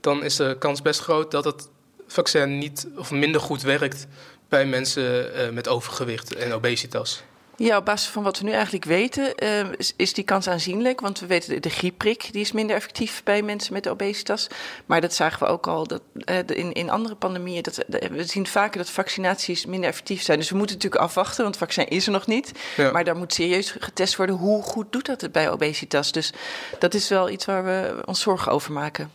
dan 0.00 0.24
is 0.24 0.36
de 0.36 0.56
kans 0.58 0.82
best 0.82 1.00
groot 1.00 1.30
dat 1.30 1.44
het 1.44 1.68
vaccin 2.06 2.58
niet 2.58 2.88
of 2.96 3.10
minder 3.10 3.40
goed 3.40 3.62
werkt 3.62 4.06
bij 4.48 4.66
mensen 4.66 5.36
uh, 5.36 5.50
met 5.50 5.68
overgewicht 5.68 6.34
en 6.34 6.52
obesitas. 6.52 7.22
Ja, 7.56 7.76
op 7.76 7.84
basis 7.84 8.08
van 8.08 8.22
wat 8.22 8.38
we 8.38 8.44
nu 8.44 8.50
eigenlijk 8.50 8.84
weten, 8.84 9.44
uh, 9.44 9.72
is, 9.76 9.92
is, 9.96 10.12
die 10.12 10.24
kans 10.24 10.48
aanzienlijk. 10.48 11.00
Want 11.00 11.20
we 11.20 11.26
weten 11.26 11.54
de, 11.54 11.60
de 11.60 11.68
griepprik 11.68 12.28
die 12.32 12.40
is 12.40 12.52
minder 12.52 12.76
effectief 12.76 13.22
bij 13.24 13.42
mensen 13.42 13.72
met 13.72 13.88
obesitas. 13.88 14.46
Maar 14.86 15.00
dat 15.00 15.14
zagen 15.14 15.46
we 15.46 15.52
ook 15.52 15.66
al 15.66 15.86
dat, 15.86 16.02
uh, 16.14 16.36
in, 16.46 16.72
in 16.72 16.90
andere 16.90 17.14
pandemieën. 17.14 17.62
Dat, 17.62 17.84
we 17.88 18.24
zien 18.24 18.46
vaker 18.46 18.78
dat 18.78 18.90
vaccinaties 18.90 19.66
minder 19.66 19.88
effectief 19.88 20.22
zijn. 20.22 20.38
Dus 20.38 20.50
we 20.50 20.56
moeten 20.56 20.76
natuurlijk 20.76 21.02
afwachten, 21.02 21.42
want 21.42 21.54
het 21.54 21.64
vaccin 21.64 21.88
is 21.88 22.06
er 22.06 22.12
nog 22.12 22.26
niet. 22.26 22.52
Ja. 22.76 22.90
Maar 22.90 23.04
daar 23.04 23.16
moet 23.16 23.34
serieus 23.34 23.74
getest 23.78 24.16
worden 24.16 24.34
hoe 24.34 24.62
goed 24.62 24.92
doet 24.92 25.06
dat 25.06 25.20
het 25.20 25.32
bij 25.32 25.50
obesitas. 25.50 26.12
Dus 26.12 26.32
dat 26.78 26.94
is 26.94 27.08
wel 27.08 27.30
iets 27.30 27.44
waar 27.44 27.64
we 27.64 28.02
ons 28.04 28.20
zorgen 28.20 28.52
over 28.52 28.72
maken. 28.72 29.10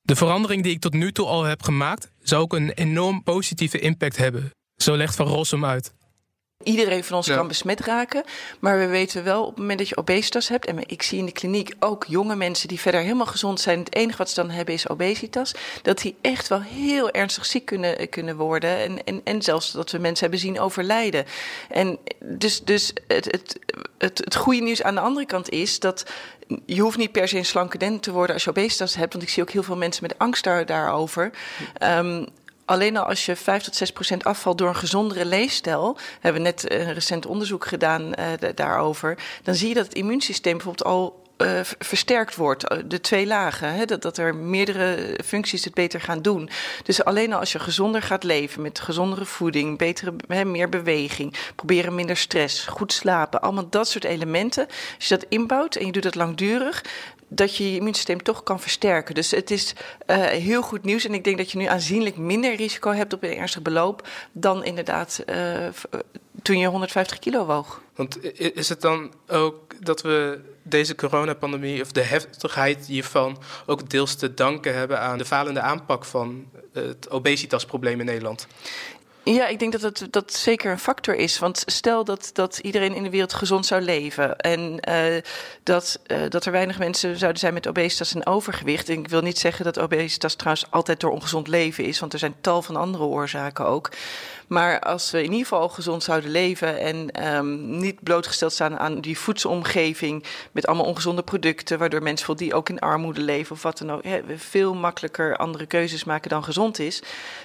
De 0.00 0.16
verandering 0.16 0.62
die 0.62 0.72
ik 0.72 0.80
tot 0.80 0.92
nu 0.92 1.12
toe 1.12 1.26
al 1.26 1.42
heb 1.42 1.62
gemaakt, 1.62 2.10
zou 2.20 2.42
ook 2.42 2.52
een 2.52 2.70
enorm 2.70 3.22
positieve 3.22 3.78
impact 3.78 4.16
hebben. 4.16 4.50
Zo 4.76 4.96
legt 4.96 5.16
Van 5.16 5.26
Rossum 5.26 5.64
uit. 5.64 5.92
Iedereen 6.64 7.04
van 7.04 7.16
ons 7.16 7.26
ja. 7.26 7.36
kan 7.36 7.48
besmet 7.48 7.80
raken. 7.80 8.24
Maar 8.58 8.78
we 8.78 8.86
weten 8.86 9.24
wel 9.24 9.42
op 9.42 9.48
het 9.48 9.58
moment 9.58 9.78
dat 9.78 9.88
je 9.88 9.96
obesitas 9.96 10.48
hebt. 10.48 10.66
En 10.66 10.78
ik 10.86 11.02
zie 11.02 11.18
in 11.18 11.26
de 11.26 11.32
kliniek 11.32 11.74
ook 11.78 12.04
jonge 12.08 12.36
mensen 12.36 12.68
die 12.68 12.80
verder 12.80 13.00
helemaal 13.00 13.26
gezond 13.26 13.60
zijn. 13.60 13.78
Het 13.78 13.94
enige 13.94 14.18
wat 14.18 14.28
ze 14.28 14.34
dan 14.34 14.50
hebben 14.50 14.74
is 14.74 14.88
obesitas. 14.88 15.54
Dat 15.82 15.98
die 15.98 16.16
echt 16.20 16.48
wel 16.48 16.60
heel 16.60 17.10
ernstig 17.10 17.46
ziek 17.46 17.64
kunnen, 17.64 18.08
kunnen 18.08 18.36
worden. 18.36 18.78
En, 18.78 19.04
en, 19.04 19.20
en 19.24 19.42
zelfs 19.42 19.72
dat 19.72 19.90
we 19.90 19.98
mensen 19.98 20.22
hebben 20.22 20.40
zien 20.40 20.60
overlijden. 20.60 21.24
En 21.68 21.98
dus, 22.18 22.60
dus 22.60 22.92
het, 23.06 23.24
het, 23.24 23.58
het, 23.98 24.20
het 24.24 24.36
goede 24.36 24.60
nieuws 24.60 24.82
aan 24.82 24.94
de 24.94 25.00
andere 25.00 25.26
kant 25.26 25.48
is 25.48 25.80
dat 25.80 26.04
je 26.66 26.80
hoeft 26.80 26.96
niet 26.96 27.12
per 27.12 27.28
se 27.28 27.36
een 27.36 27.44
slanke 27.44 27.78
den 27.78 28.00
te 28.00 28.12
worden 28.12 28.34
als 28.34 28.44
je 28.44 28.50
obesitas 28.50 28.94
hebt. 28.94 29.12
Want 29.12 29.24
ik 29.24 29.30
zie 29.30 29.42
ook 29.42 29.50
heel 29.50 29.62
veel 29.62 29.76
mensen 29.76 30.02
met 30.02 30.18
angst 30.18 30.44
daar, 30.44 30.66
daarover. 30.66 31.30
Um, 31.82 32.26
alleen 32.64 32.96
al 32.96 33.04
als 33.04 33.26
je 33.26 33.36
5 33.36 33.62
tot 33.62 33.76
6 33.76 33.92
procent 33.92 34.24
afvalt 34.24 34.58
door 34.58 34.68
een 34.68 34.76
gezondere 34.76 35.24
leefstijl, 35.24 35.96
hebben 36.20 36.42
net 36.42 36.72
een 36.72 36.92
recent 36.92 37.26
onderzoek 37.26 37.66
gedaan 37.66 38.02
uh, 38.02 38.26
daarover, 38.54 39.18
dan 39.42 39.54
zie 39.54 39.68
je 39.68 39.74
dat 39.74 39.84
het 39.84 39.94
immuunsysteem 39.94 40.56
bijvoorbeeld 40.56 40.88
al 40.88 41.22
uh, 41.38 41.60
versterkt 41.78 42.36
wordt, 42.36 42.90
de 42.90 43.00
twee 43.00 43.26
lagen. 43.26 43.74
Hè, 43.74 43.84
dat, 43.84 44.02
dat 44.02 44.18
er 44.18 44.34
meerdere 44.34 45.18
functies 45.24 45.64
het 45.64 45.74
beter 45.74 46.00
gaan 46.00 46.22
doen. 46.22 46.48
Dus 46.82 47.04
alleen 47.04 47.32
al 47.32 47.38
als 47.38 47.52
je 47.52 47.58
gezonder 47.58 48.02
gaat 48.02 48.24
leven 48.24 48.62
met 48.62 48.80
gezondere 48.80 49.24
voeding, 49.24 49.78
betere, 49.78 50.14
hè, 50.26 50.44
meer 50.44 50.68
beweging, 50.68 51.36
proberen 51.54 51.94
minder 51.94 52.16
stress, 52.16 52.66
goed 52.66 52.92
slapen, 52.92 53.40
allemaal 53.40 53.68
dat 53.70 53.88
soort 53.88 54.04
elementen. 54.04 54.66
Als 54.96 55.08
je 55.08 55.16
dat 55.16 55.26
inbouwt 55.28 55.76
en 55.76 55.86
je 55.86 55.92
doet 55.92 56.02
dat 56.02 56.14
langdurig, 56.14 56.84
dat 57.34 57.56
je 57.56 57.70
je 57.70 57.76
immuunsysteem 57.76 58.22
toch 58.22 58.42
kan 58.42 58.60
versterken. 58.60 59.14
Dus 59.14 59.30
het 59.30 59.50
is 59.50 59.74
uh, 60.06 60.16
heel 60.24 60.62
goed 60.62 60.84
nieuws. 60.84 61.04
En 61.04 61.14
ik 61.14 61.24
denk 61.24 61.36
dat 61.36 61.50
je 61.50 61.58
nu 61.58 61.64
aanzienlijk 61.64 62.16
minder 62.16 62.54
risico 62.54 62.90
hebt 62.90 63.12
op 63.12 63.22
een 63.22 63.36
ernstig 63.36 63.62
beloop 63.62 64.08
dan 64.32 64.64
inderdaad 64.64 65.24
uh, 65.26 65.66
toen 66.42 66.58
je 66.58 66.66
150 66.66 67.18
kilo 67.18 67.44
woog. 67.46 67.82
Want 67.94 68.18
is 68.54 68.68
het 68.68 68.80
dan 68.80 69.12
ook 69.28 69.84
dat 69.84 70.02
we 70.02 70.40
deze 70.62 70.94
coronapandemie 70.94 71.82
of 71.82 71.92
de 71.92 72.02
heftigheid 72.02 72.86
hiervan 72.86 73.38
ook 73.66 73.90
deels 73.90 74.14
te 74.14 74.34
danken 74.34 74.74
hebben 74.74 75.00
aan 75.00 75.18
de 75.18 75.24
falende 75.24 75.60
aanpak 75.60 76.04
van 76.04 76.44
het 76.72 77.10
obesitasprobleem 77.10 78.00
in 78.00 78.06
Nederland? 78.06 78.46
Ja, 79.24 79.46
ik 79.46 79.58
denk 79.58 79.80
dat 79.80 80.06
dat 80.10 80.32
zeker 80.32 80.70
een 80.70 80.78
factor 80.78 81.14
is. 81.14 81.38
Want 81.38 81.62
stel 81.66 82.04
dat, 82.04 82.30
dat 82.32 82.58
iedereen 82.58 82.94
in 82.94 83.02
de 83.02 83.10
wereld 83.10 83.34
gezond 83.34 83.66
zou 83.66 83.82
leven. 83.82 84.36
En 84.36 84.78
uh, 84.88 85.20
dat, 85.62 86.00
uh, 86.06 86.18
dat 86.28 86.44
er 86.44 86.52
weinig 86.52 86.78
mensen 86.78 87.18
zouden 87.18 87.40
zijn 87.40 87.54
met 87.54 87.68
obesitas 87.68 88.14
en 88.14 88.26
overgewicht. 88.26 88.88
En 88.88 88.98
ik 88.98 89.08
wil 89.08 89.20
niet 89.20 89.38
zeggen 89.38 89.64
dat 89.64 89.78
obesitas 89.78 90.34
trouwens 90.34 90.70
altijd 90.70 91.00
door 91.00 91.10
ongezond 91.10 91.48
leven 91.48 91.84
is. 91.84 92.00
Want 92.00 92.12
er 92.12 92.18
zijn 92.18 92.34
tal 92.40 92.62
van 92.62 92.76
andere 92.76 93.04
oorzaken 93.04 93.66
ook. 93.66 93.90
Maar 94.54 94.80
als 94.80 95.10
we 95.10 95.18
in 95.18 95.30
ieder 95.30 95.38
geval 95.38 95.68
gezond 95.68 96.02
zouden 96.02 96.30
leven 96.30 96.78
en 96.78 97.26
um, 97.34 97.78
niet 97.78 98.02
blootgesteld 98.02 98.52
staan 98.52 98.78
aan 98.78 99.00
die 99.00 99.18
voedselomgeving 99.18 100.24
met 100.52 100.66
allemaal 100.66 100.86
ongezonde 100.86 101.22
producten, 101.22 101.78
waardoor 101.78 102.02
mensen 102.02 102.36
die 102.36 102.54
ook 102.54 102.68
in 102.68 102.78
armoede 102.78 103.20
leven 103.20 103.52
of 103.52 103.62
wat 103.62 103.78
dan 103.78 103.92
ook, 103.92 104.04
hè, 104.04 104.22
veel 104.36 104.74
makkelijker 104.74 105.36
andere 105.36 105.66
keuzes 105.66 106.04
maken 106.04 106.30
dan 106.30 106.44
gezond 106.44 106.78
is, 106.78 107.02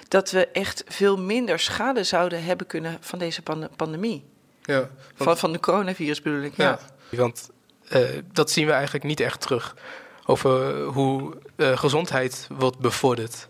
dat 0.08 0.30
we 0.30 0.46
echt 0.46 0.84
veel 0.88 1.18
minder 1.18 1.58
schade 1.58 2.04
zouden 2.04 2.44
hebben 2.44 2.66
kunnen 2.66 2.96
van 3.00 3.18
deze 3.18 3.42
pand 3.42 3.76
pandemie. 3.76 4.24
Ja, 4.62 4.78
want, 4.78 4.90
van, 5.16 5.36
van 5.36 5.52
de 5.52 5.60
coronavirus 5.60 6.22
bedoel 6.22 6.42
ik. 6.42 6.56
Ja, 6.56 6.78
ja 7.08 7.18
want 7.18 7.50
uh, 7.92 8.08
dat 8.32 8.50
zien 8.50 8.66
we 8.66 8.72
eigenlijk 8.72 9.04
niet 9.04 9.20
echt 9.20 9.40
terug 9.40 9.76
over 10.24 10.82
hoe 10.82 11.36
uh, 11.56 11.78
gezondheid 11.78 12.46
wordt 12.58 12.78
bevorderd. 12.78 13.48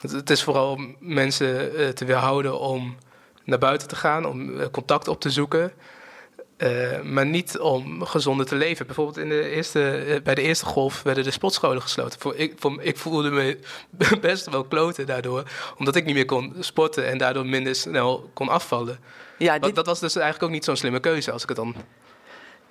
Het 0.00 0.30
is 0.30 0.42
vooral 0.42 0.72
om 0.72 0.96
mensen 0.98 1.80
uh, 1.80 1.88
te 1.88 2.04
weerhouden 2.04 2.60
om 2.60 2.96
naar 3.44 3.58
buiten 3.58 3.88
te 3.88 3.96
gaan, 3.96 4.26
om 4.26 4.50
uh, 4.50 4.66
contact 4.70 5.08
op 5.08 5.20
te 5.20 5.30
zoeken. 5.30 5.72
Uh, 6.58 7.00
maar 7.00 7.26
niet 7.26 7.58
om 7.58 8.04
gezonder 8.04 8.46
te 8.46 8.54
leven. 8.54 8.86
Bijvoorbeeld 8.86 9.16
in 9.16 9.28
de 9.28 9.48
eerste, 9.48 10.20
bij 10.24 10.34
de 10.34 10.42
eerste 10.42 10.64
golf 10.64 11.02
werden 11.02 11.24
de 11.24 11.30
sportscholen 11.30 11.82
gesloten. 11.82 12.20
Voor, 12.20 12.36
ik, 12.36 12.54
voor, 12.58 12.82
ik 12.82 12.96
voelde 12.96 13.30
me 13.30 13.58
best 14.20 14.50
wel 14.50 14.64
kloten 14.64 15.06
daardoor. 15.06 15.42
Omdat 15.78 15.96
ik 15.96 16.04
niet 16.04 16.14
meer 16.14 16.24
kon 16.24 16.54
sporten 16.60 17.06
en 17.06 17.18
daardoor 17.18 17.46
minder 17.46 17.74
snel 17.74 18.30
kon 18.32 18.48
afvallen. 18.48 18.98
Ja, 19.38 19.58
dit... 19.58 19.74
Dat 19.74 19.86
was 19.86 20.00
dus 20.00 20.16
eigenlijk 20.16 20.44
ook 20.44 20.50
niet 20.50 20.64
zo'n 20.64 20.76
slimme 20.76 21.00
keuze 21.00 21.32
als 21.32 21.42
ik 21.42 21.48
het 21.48 21.56
dan 21.56 21.74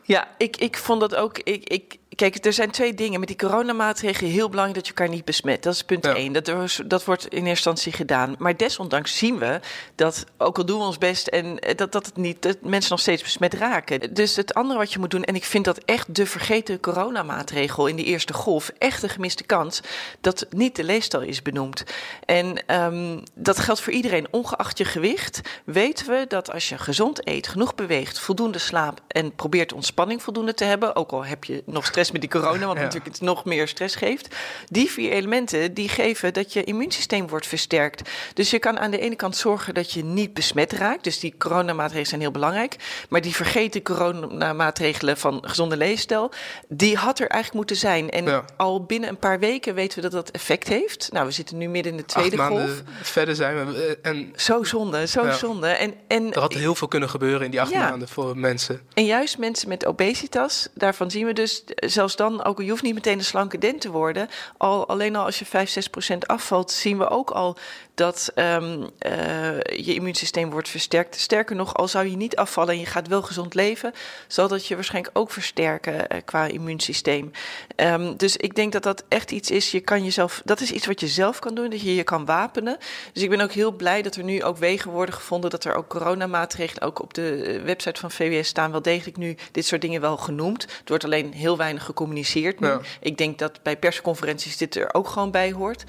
ja, 0.08 0.28
ik, 0.38 0.58
ik 0.58 0.78
vond 0.78 1.00
dat 1.00 1.16
ook. 1.16 1.38
Ik, 1.40 1.70
ik, 1.70 1.98
kijk, 2.18 2.46
er 2.46 2.54
zijn 2.54 2.72
twee 2.72 2.94
dingen. 2.94 3.20
Met 3.20 3.28
die 3.28 3.38
coronamaatregelen 3.38 4.32
heel 4.32 4.50
belangrijk 4.50 4.78
dat 4.80 4.88
je 4.88 4.94
elkaar 4.94 5.16
niet 5.16 5.26
besmet. 5.26 5.64
Dat 5.64 5.74
is 5.74 5.84
punt 5.84 6.06
Ja. 6.06 6.16
één. 6.16 6.34
Dat, 6.34 6.48
er- 6.48 6.78
dat 6.86 7.06
wordt 7.06 7.24
in 7.24 7.32
eerste 7.32 7.50
instantie 7.50 7.92
gedaan. 7.92 8.36
Maar 8.38 8.58
desondanks 8.58 9.18
zien 9.18 9.38
we 9.38 9.60
dat, 9.96 10.26
ook 10.38 10.58
al 10.58 10.66
doen 10.66 10.80
we 10.80 10.86
ons 10.86 10.98
best... 10.98 11.28
en 11.28 11.60
eh, 11.60 11.76
dat, 11.76 11.92
dat, 11.92 12.06
het 12.06 12.18
niet, 12.18 12.42
dat 12.42 12.58
mensen 12.62 12.92
nog 12.92 13.00
steeds 13.00 13.24
besmet 13.24 13.54
raken. 13.54 14.14
Dus 14.14 14.36
het 14.36 14.54
andere 14.54 14.80
wat 14.80 14.94
je 14.94 15.00
moet 15.00 15.12
doen... 15.12 15.24
en 15.24 15.36
ik 15.36 15.44
vind 15.46 15.66
dat 15.66 15.78
echt 15.86 16.16
de 16.16 16.26
vergeten 16.26 16.80
coronamaatregel 16.80 17.88
in 17.88 17.96
de 17.96 18.04
eerste 18.04 18.34
golf... 18.34 18.72
echt 18.78 19.04
een 19.04 19.10
gemiste 19.10 19.44
kans, 19.44 19.82
dat 20.22 20.46
niet 20.50 20.76
de 20.76 20.84
leefstijl 20.84 21.24
is 21.24 21.42
benoemd. 21.42 21.84
En 22.26 22.64
ehm, 22.66 23.20
dat 23.34 23.60
geldt 23.60 23.82
voor 23.82 23.94
iedereen. 23.94 24.28
Ongeacht 24.32 24.78
je 24.78 24.86
gewicht 24.86 25.42
weten 25.66 26.08
we 26.08 26.26
dat 26.28 26.52
als 26.52 26.70
je 26.70 26.78
gezond 26.78 27.28
eet, 27.28 27.48
genoeg 27.48 27.76
beweegt... 27.76 28.20
voldoende 28.20 28.60
slaapt 28.60 29.02
en 29.08 29.36
probeert 29.36 29.74
ontspanning 29.74 30.24
voldoende 30.24 30.54
te 30.54 30.64
hebben... 30.64 30.96
ook 30.96 31.12
al 31.12 31.26
heb 31.26 31.44
je 31.44 31.64
nog 31.66 31.86
stress 31.86 32.06
met 32.12 32.22
die 32.22 32.30
corona, 32.30 32.66
wat 32.66 32.76
Ja. 32.76 32.82
natuurlijk 32.82 33.12
het 33.16 33.22
nog 33.22 33.46
meer 33.46 33.68
stress 33.68 33.96
geeft. 33.96 34.36
Die 34.66 34.92
vier 34.92 35.12
elementen 35.12 35.74
die 35.74 35.90
geven 35.90 36.34
dat 36.34 36.54
je 36.54 36.64
immuunsysteem 36.64 37.28
wordt 37.28 37.48
versterkt. 37.48 38.10
Dus 38.34 38.50
je 38.50 38.60
kan 38.60 38.80
aan 38.80 38.92
de 38.92 39.00
ene 39.00 39.16
kant 39.16 39.36
zorgen 39.38 39.74
dat 39.74 39.92
je 39.92 40.04
niet 40.04 40.34
besmet 40.34 40.72
raakt. 40.72 41.04
Dus 41.04 41.20
die 41.20 41.34
coronamaatregelen 41.38 42.08
zijn 42.08 42.22
heel 42.22 42.32
belangrijk. 42.32 42.76
Maar 43.10 43.22
die 43.22 43.36
vergeten 43.36 43.82
coronamaatregelen 43.84 45.18
van 45.18 45.44
gezonde 45.46 45.78
leefstijl, 45.78 46.32
die 46.68 46.96
had 46.96 47.20
er 47.20 47.28
eigenlijk 47.28 47.54
moeten 47.54 47.76
zijn. 47.76 48.10
En 48.10 48.24
Ja. 48.26 48.46
al 48.58 48.84
binnen 48.84 49.10
een 49.10 49.18
paar 49.20 49.40
weken 49.40 49.76
weten 49.76 49.96
we 49.96 50.10
dat 50.10 50.12
dat 50.12 50.32
effect 50.32 50.68
heeft. 50.68 51.10
Nou, 51.12 51.26
we 51.26 51.32
zitten 51.32 51.58
nu 51.58 51.68
midden 51.68 51.92
in 51.92 51.98
de 51.98 52.04
Acht 52.04 52.12
tweede 52.14 52.38
golf. 52.38 52.50
maanden 52.50 52.88
verder 53.02 53.36
zijn 53.36 53.66
we. 53.72 53.98
eh, 54.02 54.12
En 54.12 54.34
Zo 54.36 54.64
zonde, 54.64 55.08
zo 55.08 55.26
Ja. 55.26 55.32
zonde. 55.34 55.68
En, 55.68 55.94
en 56.08 56.34
er 56.34 56.40
had 56.40 56.54
heel 56.54 56.76
veel 56.76 56.88
kunnen 56.88 57.10
gebeuren 57.10 57.42
in 57.46 57.52
die 57.52 57.62
acht 57.62 57.74
maanden 57.74 58.08
voor 58.08 58.38
mensen. 58.38 58.82
En 58.94 59.06
juist 59.06 59.38
mensen 59.38 59.70
met 59.70 59.86
obesitas, 59.86 60.68
daarvan 60.74 61.12
zien 61.12 61.26
we 61.26 61.34
dus, 61.34 61.64
zelfs 61.98 62.16
dan, 62.16 62.44
ook 62.44 62.62
je 62.62 62.70
hoeft 62.70 62.84
niet 62.84 62.94
meteen 62.94 63.18
een 63.18 63.24
slanke 63.24 63.58
dent 63.58 63.82
te 63.82 63.92
worden, 63.92 64.30
al, 64.58 64.88
alleen 64.88 65.16
al 65.16 65.26
als 65.26 65.40
je 65.40 65.46
5, 65.46 65.70
6 65.70 65.88
procent 65.88 66.28
afvalt, 66.28 66.72
zien 66.72 66.98
we 66.98 67.10
ook 67.10 67.32
al 67.32 67.58
dat 67.98 68.32
ehm, 68.36 68.84
eh, 69.00 69.60
je 69.60 69.94
immuunsysteem 69.94 70.50
wordt 70.50 70.70
versterkt. 70.70 71.20
Sterker 71.20 71.56
nog, 71.56 71.76
al 71.76 71.88
zou 71.88 72.10
je 72.10 72.16
niet 72.16 72.36
afvallen 72.36 72.74
en 72.74 72.80
je 72.80 72.86
gaat 72.86 73.08
wel 73.08 73.22
gezond 73.22 73.54
leven, 73.54 73.94
zal 74.28 74.48
dat 74.48 74.68
je 74.68 74.76
waarschijnlijk 74.76 75.18
ook 75.18 75.32
versterken 75.32 76.08
eh, 76.08 76.22
qua 76.26 76.46
immuunsysteem. 76.46 77.32
Ehm, 77.76 78.16
dus 78.18 78.38
ik 78.38 78.56
denk 78.56 78.72
dat 78.72 78.84
dat 78.84 79.04
echt 79.08 79.32
iets 79.32 79.52
is, 79.52 79.72
je 79.72 79.80
kan 79.80 80.04
jezelf, 80.04 80.42
dat 80.46 80.60
is 80.62 80.72
iets 80.72 80.86
wat 80.86 81.00
je 81.00 81.08
zelf 81.08 81.40
kan 81.40 81.56
doen, 81.56 81.70
dat 81.70 81.82
je 81.82 81.96
je 81.96 82.04
kan 82.04 82.26
wapenen. 82.26 82.78
Dus 83.14 83.24
ik 83.24 83.30
ben 83.30 83.42
ook 83.42 83.52
heel 83.52 83.72
blij 83.72 84.02
dat 84.02 84.16
er 84.16 84.24
nu 84.24 84.44
ook 84.44 84.58
wegen 84.58 84.92
worden 84.92 85.16
gevonden, 85.16 85.50
dat 85.50 85.64
er 85.64 85.76
ook 85.76 85.88
coronamaatregelen, 85.88 86.84
ook 86.84 87.02
op 87.02 87.14
de 87.14 87.44
eh, 87.44 87.64
website 87.64 88.00
van 88.00 88.12
VWS 88.12 88.48
staan 88.48 88.72
wel 88.72 88.82
degelijk 88.82 89.18
nu 89.18 89.36
dit 89.52 89.66
soort 89.66 89.82
dingen 89.82 90.02
wel 90.02 90.18
genoemd. 90.18 90.62
Het 90.62 90.90
wordt 90.90 91.04
alleen 91.04 91.34
heel 91.34 91.58
weinig 91.58 91.86
gecommuniceerd 91.88 92.60
nu. 92.60 92.68
Ja. 92.68 92.80
Ik 93.00 93.18
denk 93.18 93.40
dat 93.40 93.60
bij 93.64 93.78
persconferenties 93.78 94.58
dit 94.58 94.76
er 94.76 94.94
ook 94.94 95.08
gewoon 95.08 95.32
bij 95.32 95.52
hoort. 95.52 95.84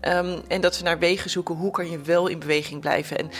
Ehm, 0.00 0.38
en 0.48 0.60
dat 0.60 0.78
we 0.78 0.84
naar 0.84 0.98
wegen 0.98 1.30
zoeken, 1.30 1.54
hoe 1.54 1.70
kan 1.70 1.90
je 1.90 2.00
wel 2.00 2.26
in 2.26 2.38
beweging 2.38 2.80
blijven. 2.80 3.18
En 3.18 3.30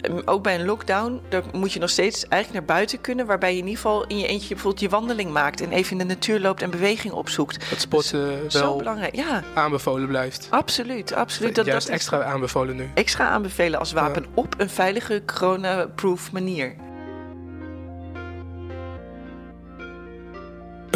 ehm, 0.00 0.20
ook 0.24 0.42
bij 0.42 0.54
een 0.54 0.64
lockdown, 0.64 1.20
daar 1.28 1.42
moet 1.52 1.72
je 1.72 1.78
nog 1.80 1.90
steeds 1.90 2.28
eigenlijk 2.28 2.66
naar 2.66 2.76
buiten 2.76 3.00
kunnen, 3.00 3.26
waarbij 3.26 3.50
je 3.52 3.58
in 3.58 3.66
ieder 3.66 3.80
geval 3.82 4.06
in 4.06 4.18
je 4.18 4.26
eentje 4.26 4.48
bijvoorbeeld 4.48 4.82
je 4.82 4.88
wandeling 4.88 5.30
maakt 5.30 5.60
en 5.60 5.70
even 5.72 5.92
in 5.92 5.98
de 5.98 6.14
natuur 6.14 6.40
loopt 6.40 6.62
en 6.62 6.70
beweging 6.70 7.14
opzoekt. 7.14 7.70
Dat 7.70 7.80
sporten 7.80 8.50
Zo 8.50 8.60
wel 8.60 8.76
belangrijk, 8.76 9.14
ja, 9.16 9.42
aanbevolen 9.54 10.08
blijft. 10.08 10.46
absoluut, 10.50 11.12
absoluut. 11.12 11.54
Dat, 11.54 11.66
Juist 11.66 11.86
dat 11.86 11.94
extra 11.96 12.22
aanbevolen 12.22 12.76
nu. 12.76 12.90
extra 12.94 13.28
aanbevelen 13.28 13.78
als 13.78 13.92
wapen 13.92 14.24
op 14.34 14.54
een 14.58 14.70
veilige 14.70 15.22
corona-proof 15.26 16.32
manier. 16.32 16.74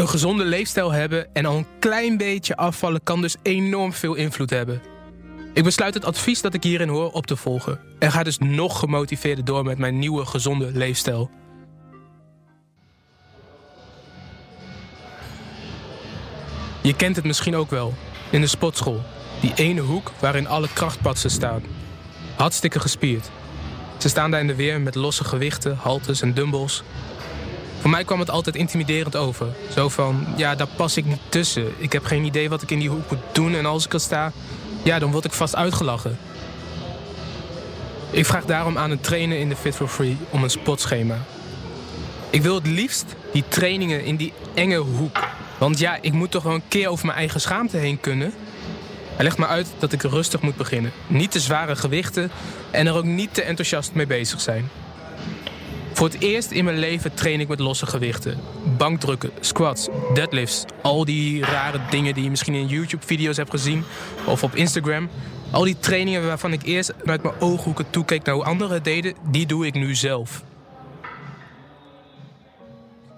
Een 0.08 0.14
gezonde 0.14 0.44
leefstijl 0.44 0.92
hebben 0.92 1.34
en 1.34 1.44
al 1.44 1.56
een 1.56 1.66
klein 1.78 2.16
beetje 2.16 2.56
afvallen 2.56 3.02
kan 3.02 3.20
dus 3.20 3.36
enorm 3.42 3.92
veel 3.92 4.14
invloed 4.14 4.50
hebben. 4.50 4.82
Ik 5.54 5.64
besluit 5.64 5.94
het 5.94 6.04
advies 6.04 6.40
dat 6.40 6.54
ik 6.54 6.62
hierin 6.62 6.88
hoor 6.88 7.10
op 7.10 7.26
te 7.26 7.36
volgen 7.36 7.80
en 7.98 8.12
ga 8.12 8.22
dus 8.22 8.38
nog 8.38 8.78
gemotiveerder 8.78 9.44
door 9.44 9.64
met 9.64 9.78
mijn 9.78 9.98
nieuwe 9.98 10.26
gezonde 10.26 10.70
leefstijl. 10.72 11.30
Je 16.82 16.94
kent 16.96 17.16
het 17.16 17.24
misschien 17.24 17.56
ook 17.56 17.70
wel. 17.70 17.94
In 18.30 18.40
de 18.40 18.46
sportschool. 18.46 19.00
Die 19.40 19.52
ene 19.54 19.80
hoek 19.80 20.12
waarin 20.20 20.48
alle 20.48 20.68
krachtpatsen 20.72 21.30
staan. 21.30 21.62
Hartstikke 22.36 22.80
gespierd. 22.80 23.30
Ze 23.98 24.08
staan 24.08 24.30
daar 24.30 24.40
in 24.40 24.46
de 24.46 24.54
weer 24.54 24.80
met 24.80 24.94
losse 24.94 25.24
gewichten, 25.24 25.76
haltes 25.76 26.22
en 26.22 26.34
dumbbells. 26.34 26.82
Voor 27.80 27.90
mij 27.90 28.04
kwam 28.04 28.18
het 28.18 28.30
altijd 28.30 28.56
intimiderend 28.56 29.16
over. 29.16 29.46
Zo 29.74 29.88
van, 29.88 30.26
ja, 30.36 30.54
daar 30.54 30.68
pas 30.76 30.96
ik 30.96 31.04
niet 31.04 31.20
tussen. 31.28 31.72
Ik 31.76 31.92
heb 31.92 32.04
geen 32.04 32.24
idee 32.24 32.48
wat 32.48 32.62
ik 32.62 32.70
in 32.70 32.78
die 32.78 32.88
hoek 32.88 33.10
moet 33.10 33.18
doen 33.32 33.54
en 33.54 33.66
als 33.66 33.84
ik 33.84 33.92
er 33.92 34.00
sta, 34.00 34.32
ja, 34.82 34.98
dan 34.98 35.10
word 35.10 35.24
ik 35.24 35.32
vast 35.32 35.56
uitgelachen. 35.56 36.18
Ik 38.10 38.26
vraag 38.26 38.44
daarom 38.44 38.78
aan 38.78 38.90
een 38.90 39.00
trainer 39.00 39.38
in 39.38 39.48
de 39.48 39.56
Fit 39.56 39.74
for 39.74 39.88
Free 39.88 40.16
om 40.30 40.42
een 40.42 40.50
sportschema. 40.50 41.18
Ik 42.30 42.42
wil 42.42 42.54
het 42.54 42.66
liefst 42.66 43.04
die 43.32 43.44
trainingen 43.48 44.04
in 44.04 44.16
die 44.16 44.32
enge 44.54 44.76
hoek. 44.76 45.26
Want 45.58 45.78
ja, 45.78 45.98
ik 46.00 46.12
moet 46.12 46.30
toch 46.30 46.42
wel 46.42 46.54
een 46.54 46.68
keer 46.68 46.88
over 46.88 47.06
mijn 47.06 47.18
eigen 47.18 47.40
schaamte 47.40 47.76
heen 47.76 48.00
kunnen. 48.00 48.32
Hij 49.14 49.24
legt 49.24 49.38
me 49.38 49.46
uit 49.46 49.68
dat 49.78 49.92
ik 49.92 50.02
rustig 50.02 50.40
moet 50.40 50.56
beginnen. 50.56 50.92
Niet 51.06 51.30
te 51.30 51.40
zware 51.40 51.76
gewichten 51.76 52.30
en 52.70 52.86
er 52.86 52.94
ook 52.94 53.04
niet 53.04 53.34
te 53.34 53.42
enthousiast 53.42 53.94
mee 53.94 54.06
bezig 54.06 54.40
zijn. 54.40 54.70
Voor 55.98 56.08
het 56.08 56.20
eerst 56.20 56.50
in 56.50 56.64
mijn 56.64 56.78
leven 56.78 57.14
train 57.14 57.40
ik 57.40 57.48
met 57.48 57.58
losse 57.58 57.86
gewichten. 57.86 58.38
Bankdrukken, 58.76 59.30
squats, 59.40 59.88
deadlifts. 60.14 60.64
Al 60.82 61.04
die 61.04 61.44
rare 61.44 61.80
dingen 61.90 62.14
die 62.14 62.24
je 62.24 62.30
misschien 62.30 62.54
in 62.54 62.66
YouTube-video's 62.66 63.36
hebt 63.36 63.50
gezien. 63.50 63.84
Of 64.26 64.42
op 64.42 64.54
Instagram. 64.54 65.08
Al 65.50 65.64
die 65.64 65.78
trainingen 65.78 66.26
waarvan 66.26 66.52
ik 66.52 66.62
eerst 66.62 66.94
uit 67.04 67.22
mijn 67.22 67.34
ooghoeken 67.40 67.90
toekeek 67.90 68.24
naar 68.24 68.34
hoe 68.34 68.44
anderen 68.44 68.74
het 68.74 68.84
deden, 68.84 69.14
die 69.30 69.46
doe 69.46 69.66
ik 69.66 69.74
nu 69.74 69.94
zelf. 69.94 70.42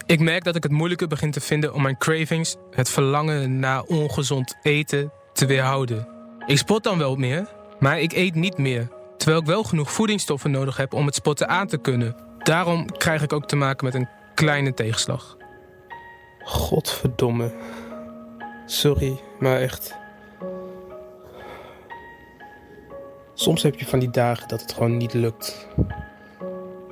Ik 0.06 0.20
merk 0.20 0.44
dat 0.44 0.56
ik 0.56 0.62
het 0.62 0.72
moeilijker 0.72 1.08
begin 1.08 1.30
te 1.30 1.40
vinden 1.40 1.74
om 1.74 1.82
mijn 1.82 1.98
cravings, 1.98 2.56
het 2.70 2.88
verlangen 2.88 3.58
naar 3.58 3.82
ongezond 3.82 4.56
eten, 4.62 5.12
te 5.32 5.46
weerhouden. 5.46 6.08
Ik 6.46 6.58
sport 6.58 6.84
dan 6.84 6.98
wel 6.98 7.16
meer, 7.16 7.48
maar 7.80 8.00
ik 8.00 8.12
eet 8.12 8.34
niet 8.34 8.58
meer. 8.58 8.88
Terwijl 9.16 9.40
ik 9.40 9.46
wel 9.46 9.62
genoeg 9.62 9.92
voedingsstoffen 9.92 10.50
nodig 10.50 10.76
heb 10.76 10.92
om 10.92 11.06
het 11.06 11.14
sporten 11.14 11.48
aan 11.48 11.66
te 11.66 11.78
kunnen. 11.78 12.28
Daarom 12.42 12.86
krijg 12.86 13.22
ik 13.22 13.32
ook 13.32 13.46
te 13.46 13.56
maken 13.56 13.84
met 13.84 13.94
een 13.94 14.08
kleine 14.34 14.74
tegenslag. 14.74 15.36
Godverdomme. 16.42 17.52
Sorry, 18.66 19.20
maar 19.38 19.60
echt. 19.60 19.98
Soms 23.34 23.62
heb 23.62 23.78
je 23.78 23.86
van 23.86 23.98
die 23.98 24.10
dagen 24.10 24.48
dat 24.48 24.60
het 24.60 24.72
gewoon 24.72 24.96
niet 24.96 25.14
lukt. 25.14 25.68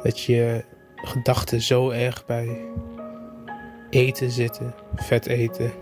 Dat 0.02 0.20
je 0.20 0.64
gedachten 0.96 1.60
zo 1.60 1.90
erg 1.90 2.26
bij 2.26 2.60
eten 3.90 4.30
zitten, 4.30 4.74
vet 4.94 5.26
eten. 5.26 5.72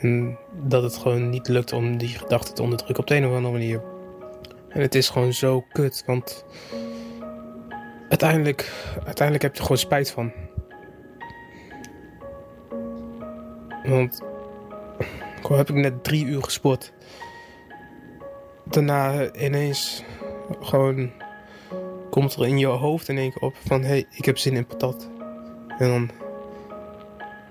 En 0.00 0.38
dat 0.62 0.82
het 0.82 0.96
gewoon 0.96 1.30
niet 1.30 1.48
lukt 1.48 1.72
om 1.72 1.96
die 1.96 2.08
gedachten 2.08 2.54
te 2.54 2.62
onderdrukken 2.62 2.98
op 2.98 3.06
de 3.06 3.16
een 3.16 3.26
of 3.26 3.34
andere 3.34 3.52
manier. 3.52 3.82
En 4.68 4.80
het 4.80 4.94
is 4.94 5.08
gewoon 5.08 5.32
zo 5.32 5.64
kut, 5.72 6.02
want 6.06 6.44
uiteindelijk, 8.12 8.72
uiteindelijk 9.04 9.42
heb 9.42 9.52
je 9.52 9.58
er 9.58 9.64
gewoon 9.64 9.78
spijt 9.78 10.10
van. 10.10 10.32
Want 13.84 14.22
gewoon 15.42 15.58
heb 15.58 15.68
ik 15.68 15.74
net 15.74 16.04
drie 16.04 16.24
uur 16.24 16.42
gesport. 16.42 16.92
Daarna 18.64 19.32
ineens 19.32 20.04
gewoon 20.60 21.12
komt 22.10 22.34
er 22.34 22.46
in 22.46 22.58
je 22.58 22.66
hoofd 22.66 23.08
in 23.08 23.18
één 23.18 23.32
keer 23.32 23.42
op 23.42 23.56
van 23.66 23.82
hé, 23.82 23.88
hey, 23.88 24.06
ik 24.10 24.24
heb 24.24 24.38
zin 24.38 24.56
in 24.56 24.66
patat. 24.66 25.08
En 25.78 25.88
dan 25.88 26.10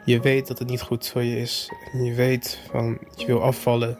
je 0.05 0.19
weet 0.19 0.47
dat 0.47 0.59
het 0.59 0.69
niet 0.69 0.81
goed 0.81 1.07
voor 1.07 1.23
je 1.23 1.39
is. 1.39 1.71
En 1.93 2.03
je 2.03 2.13
weet 2.13 2.59
van 2.71 2.97
je 3.15 3.25
wil 3.25 3.43
afvallen. 3.43 3.97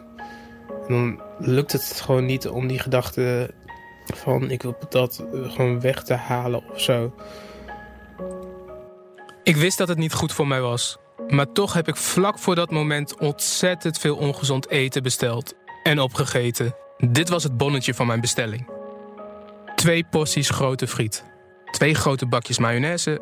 En 0.68 0.88
dan 0.88 1.22
lukt 1.38 1.72
het 1.72 2.02
gewoon 2.02 2.26
niet 2.26 2.48
om 2.48 2.68
die 2.68 2.80
gedachte 2.80 3.54
van 4.18 4.52
ik 4.52 4.62
wil 4.62 4.74
patat 4.74 5.26
eh, 5.34 5.52
gewoon 5.52 5.80
weg 5.82 6.04
te 6.04 6.14
halen 6.14 6.70
of 6.72 6.82
zo. 6.82 7.14
Ik 9.44 9.56
wist 9.56 9.78
dat 9.78 9.88
het 9.88 9.98
niet 9.98 10.14
goed 10.14 10.34
voor 10.34 10.48
mij 10.48 10.62
was. 10.62 10.98
Maar 11.28 11.52
toch 11.52 11.74
heb 11.74 11.88
ik 11.88 11.96
vlak 11.96 12.40
voor 12.40 12.56
dat 12.56 12.72
moment 12.72 13.20
ontzettend 13.20 13.98
veel 13.98 14.16
ongezond 14.16 14.70
eten 14.70 15.04
besteld 15.04 15.54
en 15.84 16.00
opgegeten. 16.00 16.76
Dit 16.98 17.30
was 17.30 17.44
het 17.44 17.58
bonnetje 17.58 17.94
van 17.94 18.08
mijn 18.08 18.22
bestelling. 18.22 18.70
Twee 19.76 20.06
porties 20.10 20.50
grote 20.50 20.88
friet. 20.88 21.24
Twee 21.72 21.94
grote 21.94 22.26
bakjes 22.26 22.60
mayonaise. 22.60 23.22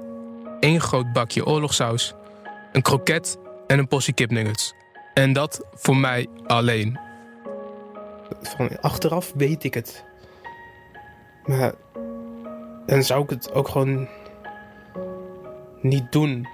één 0.59 0.81
groot 0.81 1.13
bakje 1.13 1.45
oorlogssaus. 1.45 2.13
Een 2.71 2.81
kroket 2.81 3.37
en 3.67 3.79
een 3.79 3.87
portie 3.87 4.13
kipnuggets. 4.13 4.73
En 5.13 5.33
dat 5.33 5.65
voor 5.73 5.97
mij 5.97 6.27
alleen. 6.45 6.99
Van 8.41 8.81
achteraf 8.81 9.31
weet 9.35 9.63
ik 9.63 9.73
het. 9.73 10.05
Maar 11.45 11.73
dan 12.85 13.03
zou 13.03 13.23
ik 13.23 13.29
het 13.29 13.53
ook 13.53 13.67
gewoon 13.67 14.07
niet 15.81 16.11
doen. 16.11 16.47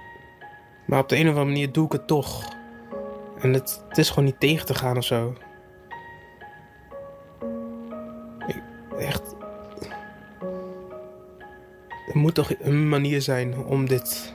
Maar 0.86 1.00
op 1.00 1.08
de 1.08 1.16
een 1.16 1.22
of 1.22 1.28
andere 1.28 1.46
manier 1.46 1.72
doe 1.72 1.86
ik 1.86 1.92
het 1.92 2.06
toch. 2.06 2.54
En 3.40 3.52
het, 3.52 3.84
is 3.92 4.08
gewoon 4.08 4.24
niet 4.24 4.40
tegen 4.40 4.66
te 4.66 4.74
gaan 4.74 4.96
of 4.96 5.04
zo. 5.04 5.34
Ik, 8.46 8.62
echt. 8.98 9.34
Er 12.12 12.18
moet 12.18 12.34
toch 12.34 12.52
een 12.60 12.88
manier 12.88 13.22
zijn 13.22 13.64
om 13.64 13.88
dit, 13.88 14.34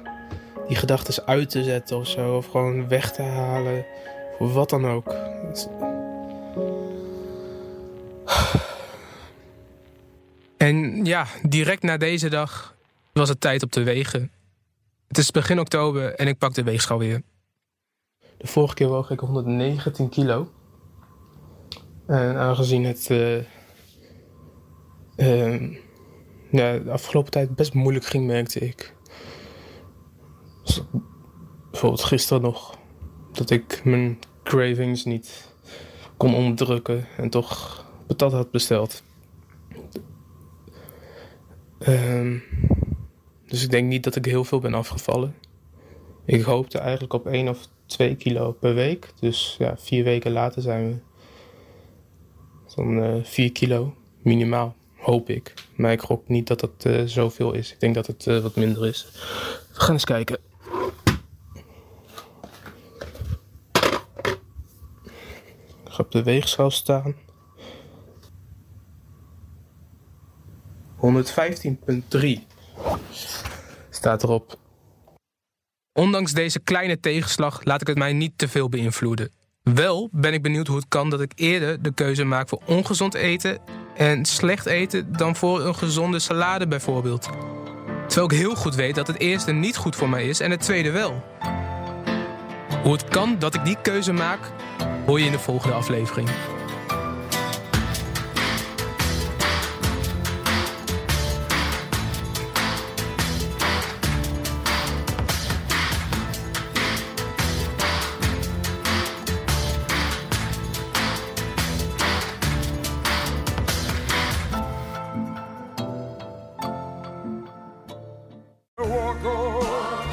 die 0.67 0.75
gedachten 0.75 1.25
uit 1.25 1.49
te 1.49 1.63
zetten 1.63 1.97
of 1.97 2.07
zo. 2.07 2.35
Of 2.35 2.45
gewoon 2.45 2.87
weg 2.87 3.11
te 3.11 3.21
halen. 3.21 3.85
Of 4.39 4.53
wat 4.53 4.69
dan 4.69 4.87
ook. 4.87 5.15
Ja, 11.11 11.27
direct 11.43 11.83
na 11.83 11.97
deze 11.97 12.29
dag 12.29 12.75
was 13.13 13.29
het 13.29 13.41
tijd 13.41 13.63
op 13.63 13.71
de 13.71 13.83
wegen. 13.83 14.31
Het 15.07 15.17
is 15.17 15.31
begin 15.31 15.59
oktober 15.59 16.15
en 16.15 16.27
ik 16.27 16.37
pak 16.37 16.53
de 16.53 16.63
weegschaal 16.63 16.97
weer. 16.97 17.21
De 18.37 18.47
vorige 18.47 18.73
keer 18.73 18.87
woog 18.87 19.09
ik 19.09 19.19
119 19.19 20.09
kilo. 20.09 20.51
En 22.07 22.35
aangezien 22.35 22.83
het 22.83 23.07
eh, 23.09 23.37
ehm, 25.15 25.73
de 26.51 26.83
afgelopen 26.91 27.31
tijd 27.31 27.55
best 27.55 27.73
moeilijk 27.73 28.05
ging, 28.05 28.25
merkte 28.25 28.59
ik. 28.59 28.95
Bijvoorbeeld 31.71 32.03
gisteren 32.03 32.41
nog. 32.41 32.77
Dat 33.31 33.49
ik 33.49 33.81
mijn 33.83 34.19
cravings 34.43 35.05
niet 35.05 35.53
kon 36.17 36.35
onderdrukken 36.35 37.07
en 37.17 37.29
toch 37.29 37.85
patat 38.07 38.31
had 38.31 38.51
besteld. 38.51 39.03
Ehm, 41.81 42.37
dus 43.47 43.63
ik 43.63 43.69
denk 43.69 43.87
niet 43.87 44.03
dat 44.03 44.15
ik 44.15 44.25
heel 44.25 44.43
veel 44.43 44.59
ben 44.59 44.73
afgevallen. 44.73 45.35
Ik 46.25 46.41
hoopte 46.41 46.77
eigenlijk 46.77 47.13
op 47.13 47.27
1 47.27 47.49
of 47.49 47.67
2 47.85 48.15
kilo 48.15 48.51
per 48.51 48.73
week. 48.73 49.13
Dus 49.19 49.55
ja, 49.59 49.77
vier 49.77 50.03
weken 50.03 50.31
later 50.31 50.61
zijn 50.61 50.87
we 50.87 50.95
dan 52.75 53.03
eh 53.03 53.23
4 53.23 53.51
kilo 53.51 53.95
minimaal, 54.21 54.75
hoop 54.97 55.29
ik. 55.29 55.53
Maar 55.75 55.91
ik 55.91 56.01
gok 56.01 56.27
niet 56.27 56.47
dat 56.47 56.61
het 56.61 56.85
eh, 56.85 57.01
zoveel 57.05 57.53
is. 57.53 57.71
Ik 57.71 57.79
denk 57.79 57.95
dat 57.95 58.07
het 58.07 58.27
eh, 58.27 58.39
wat 58.39 58.55
minder 58.55 58.87
is. 58.87 59.07
We 59.73 59.79
gaan 59.79 59.93
eens 59.93 60.05
kijken. 60.05 60.37
Ik 65.85 65.97
ga 65.97 66.03
op 66.03 66.11
de 66.11 66.23
weegschaal 66.23 66.71
staan. 66.71 67.15
115,3 71.01 71.07
staat 73.89 74.23
erop. 74.23 74.59
Ondanks 75.93 76.31
deze 76.31 76.59
kleine 76.59 76.99
tegenslag 76.99 77.63
laat 77.63 77.81
ik 77.81 77.87
het 77.87 77.97
mij 77.97 78.13
niet 78.13 78.37
te 78.37 78.47
veel 78.47 78.69
beïnvloeden. 78.69 79.31
Wel 79.63 80.09
ben 80.11 80.33
ik 80.33 80.41
benieuwd 80.41 80.67
hoe 80.67 80.75
het 80.75 80.87
kan 80.87 81.09
dat 81.09 81.21
ik 81.21 81.31
eerder 81.35 81.81
de 81.81 81.93
keuze 81.93 82.23
maak 82.23 82.49
voor 82.49 82.61
ongezond 82.65 83.13
eten 83.13 83.59
en 83.95 84.25
slecht 84.25 84.65
eten 84.65 85.17
dan 85.17 85.35
voor 85.35 85.65
een 85.65 85.75
gezonde 85.75 86.19
salade 86.19 86.67
bijvoorbeeld. 86.67 87.29
Terwijl 88.07 88.31
ik 88.31 88.37
heel 88.37 88.55
goed 88.55 88.75
weet 88.75 88.95
dat 88.95 89.07
het 89.07 89.19
eerste 89.19 89.51
niet 89.51 89.77
goed 89.77 89.95
voor 89.95 90.09
mij 90.09 90.27
is 90.27 90.39
en 90.39 90.51
het 90.51 90.61
tweede 90.61 90.91
wel. 90.91 91.23
Hoe 92.83 92.91
het 92.91 93.07
kan 93.07 93.39
dat 93.39 93.55
ik 93.55 93.65
die 93.65 93.81
keuze 93.81 94.13
maak, 94.13 94.39
hoor 95.05 95.19
je 95.19 95.25
in 95.25 95.31
de 95.31 95.39
volgende 95.39 95.75
aflevering. 95.75 96.29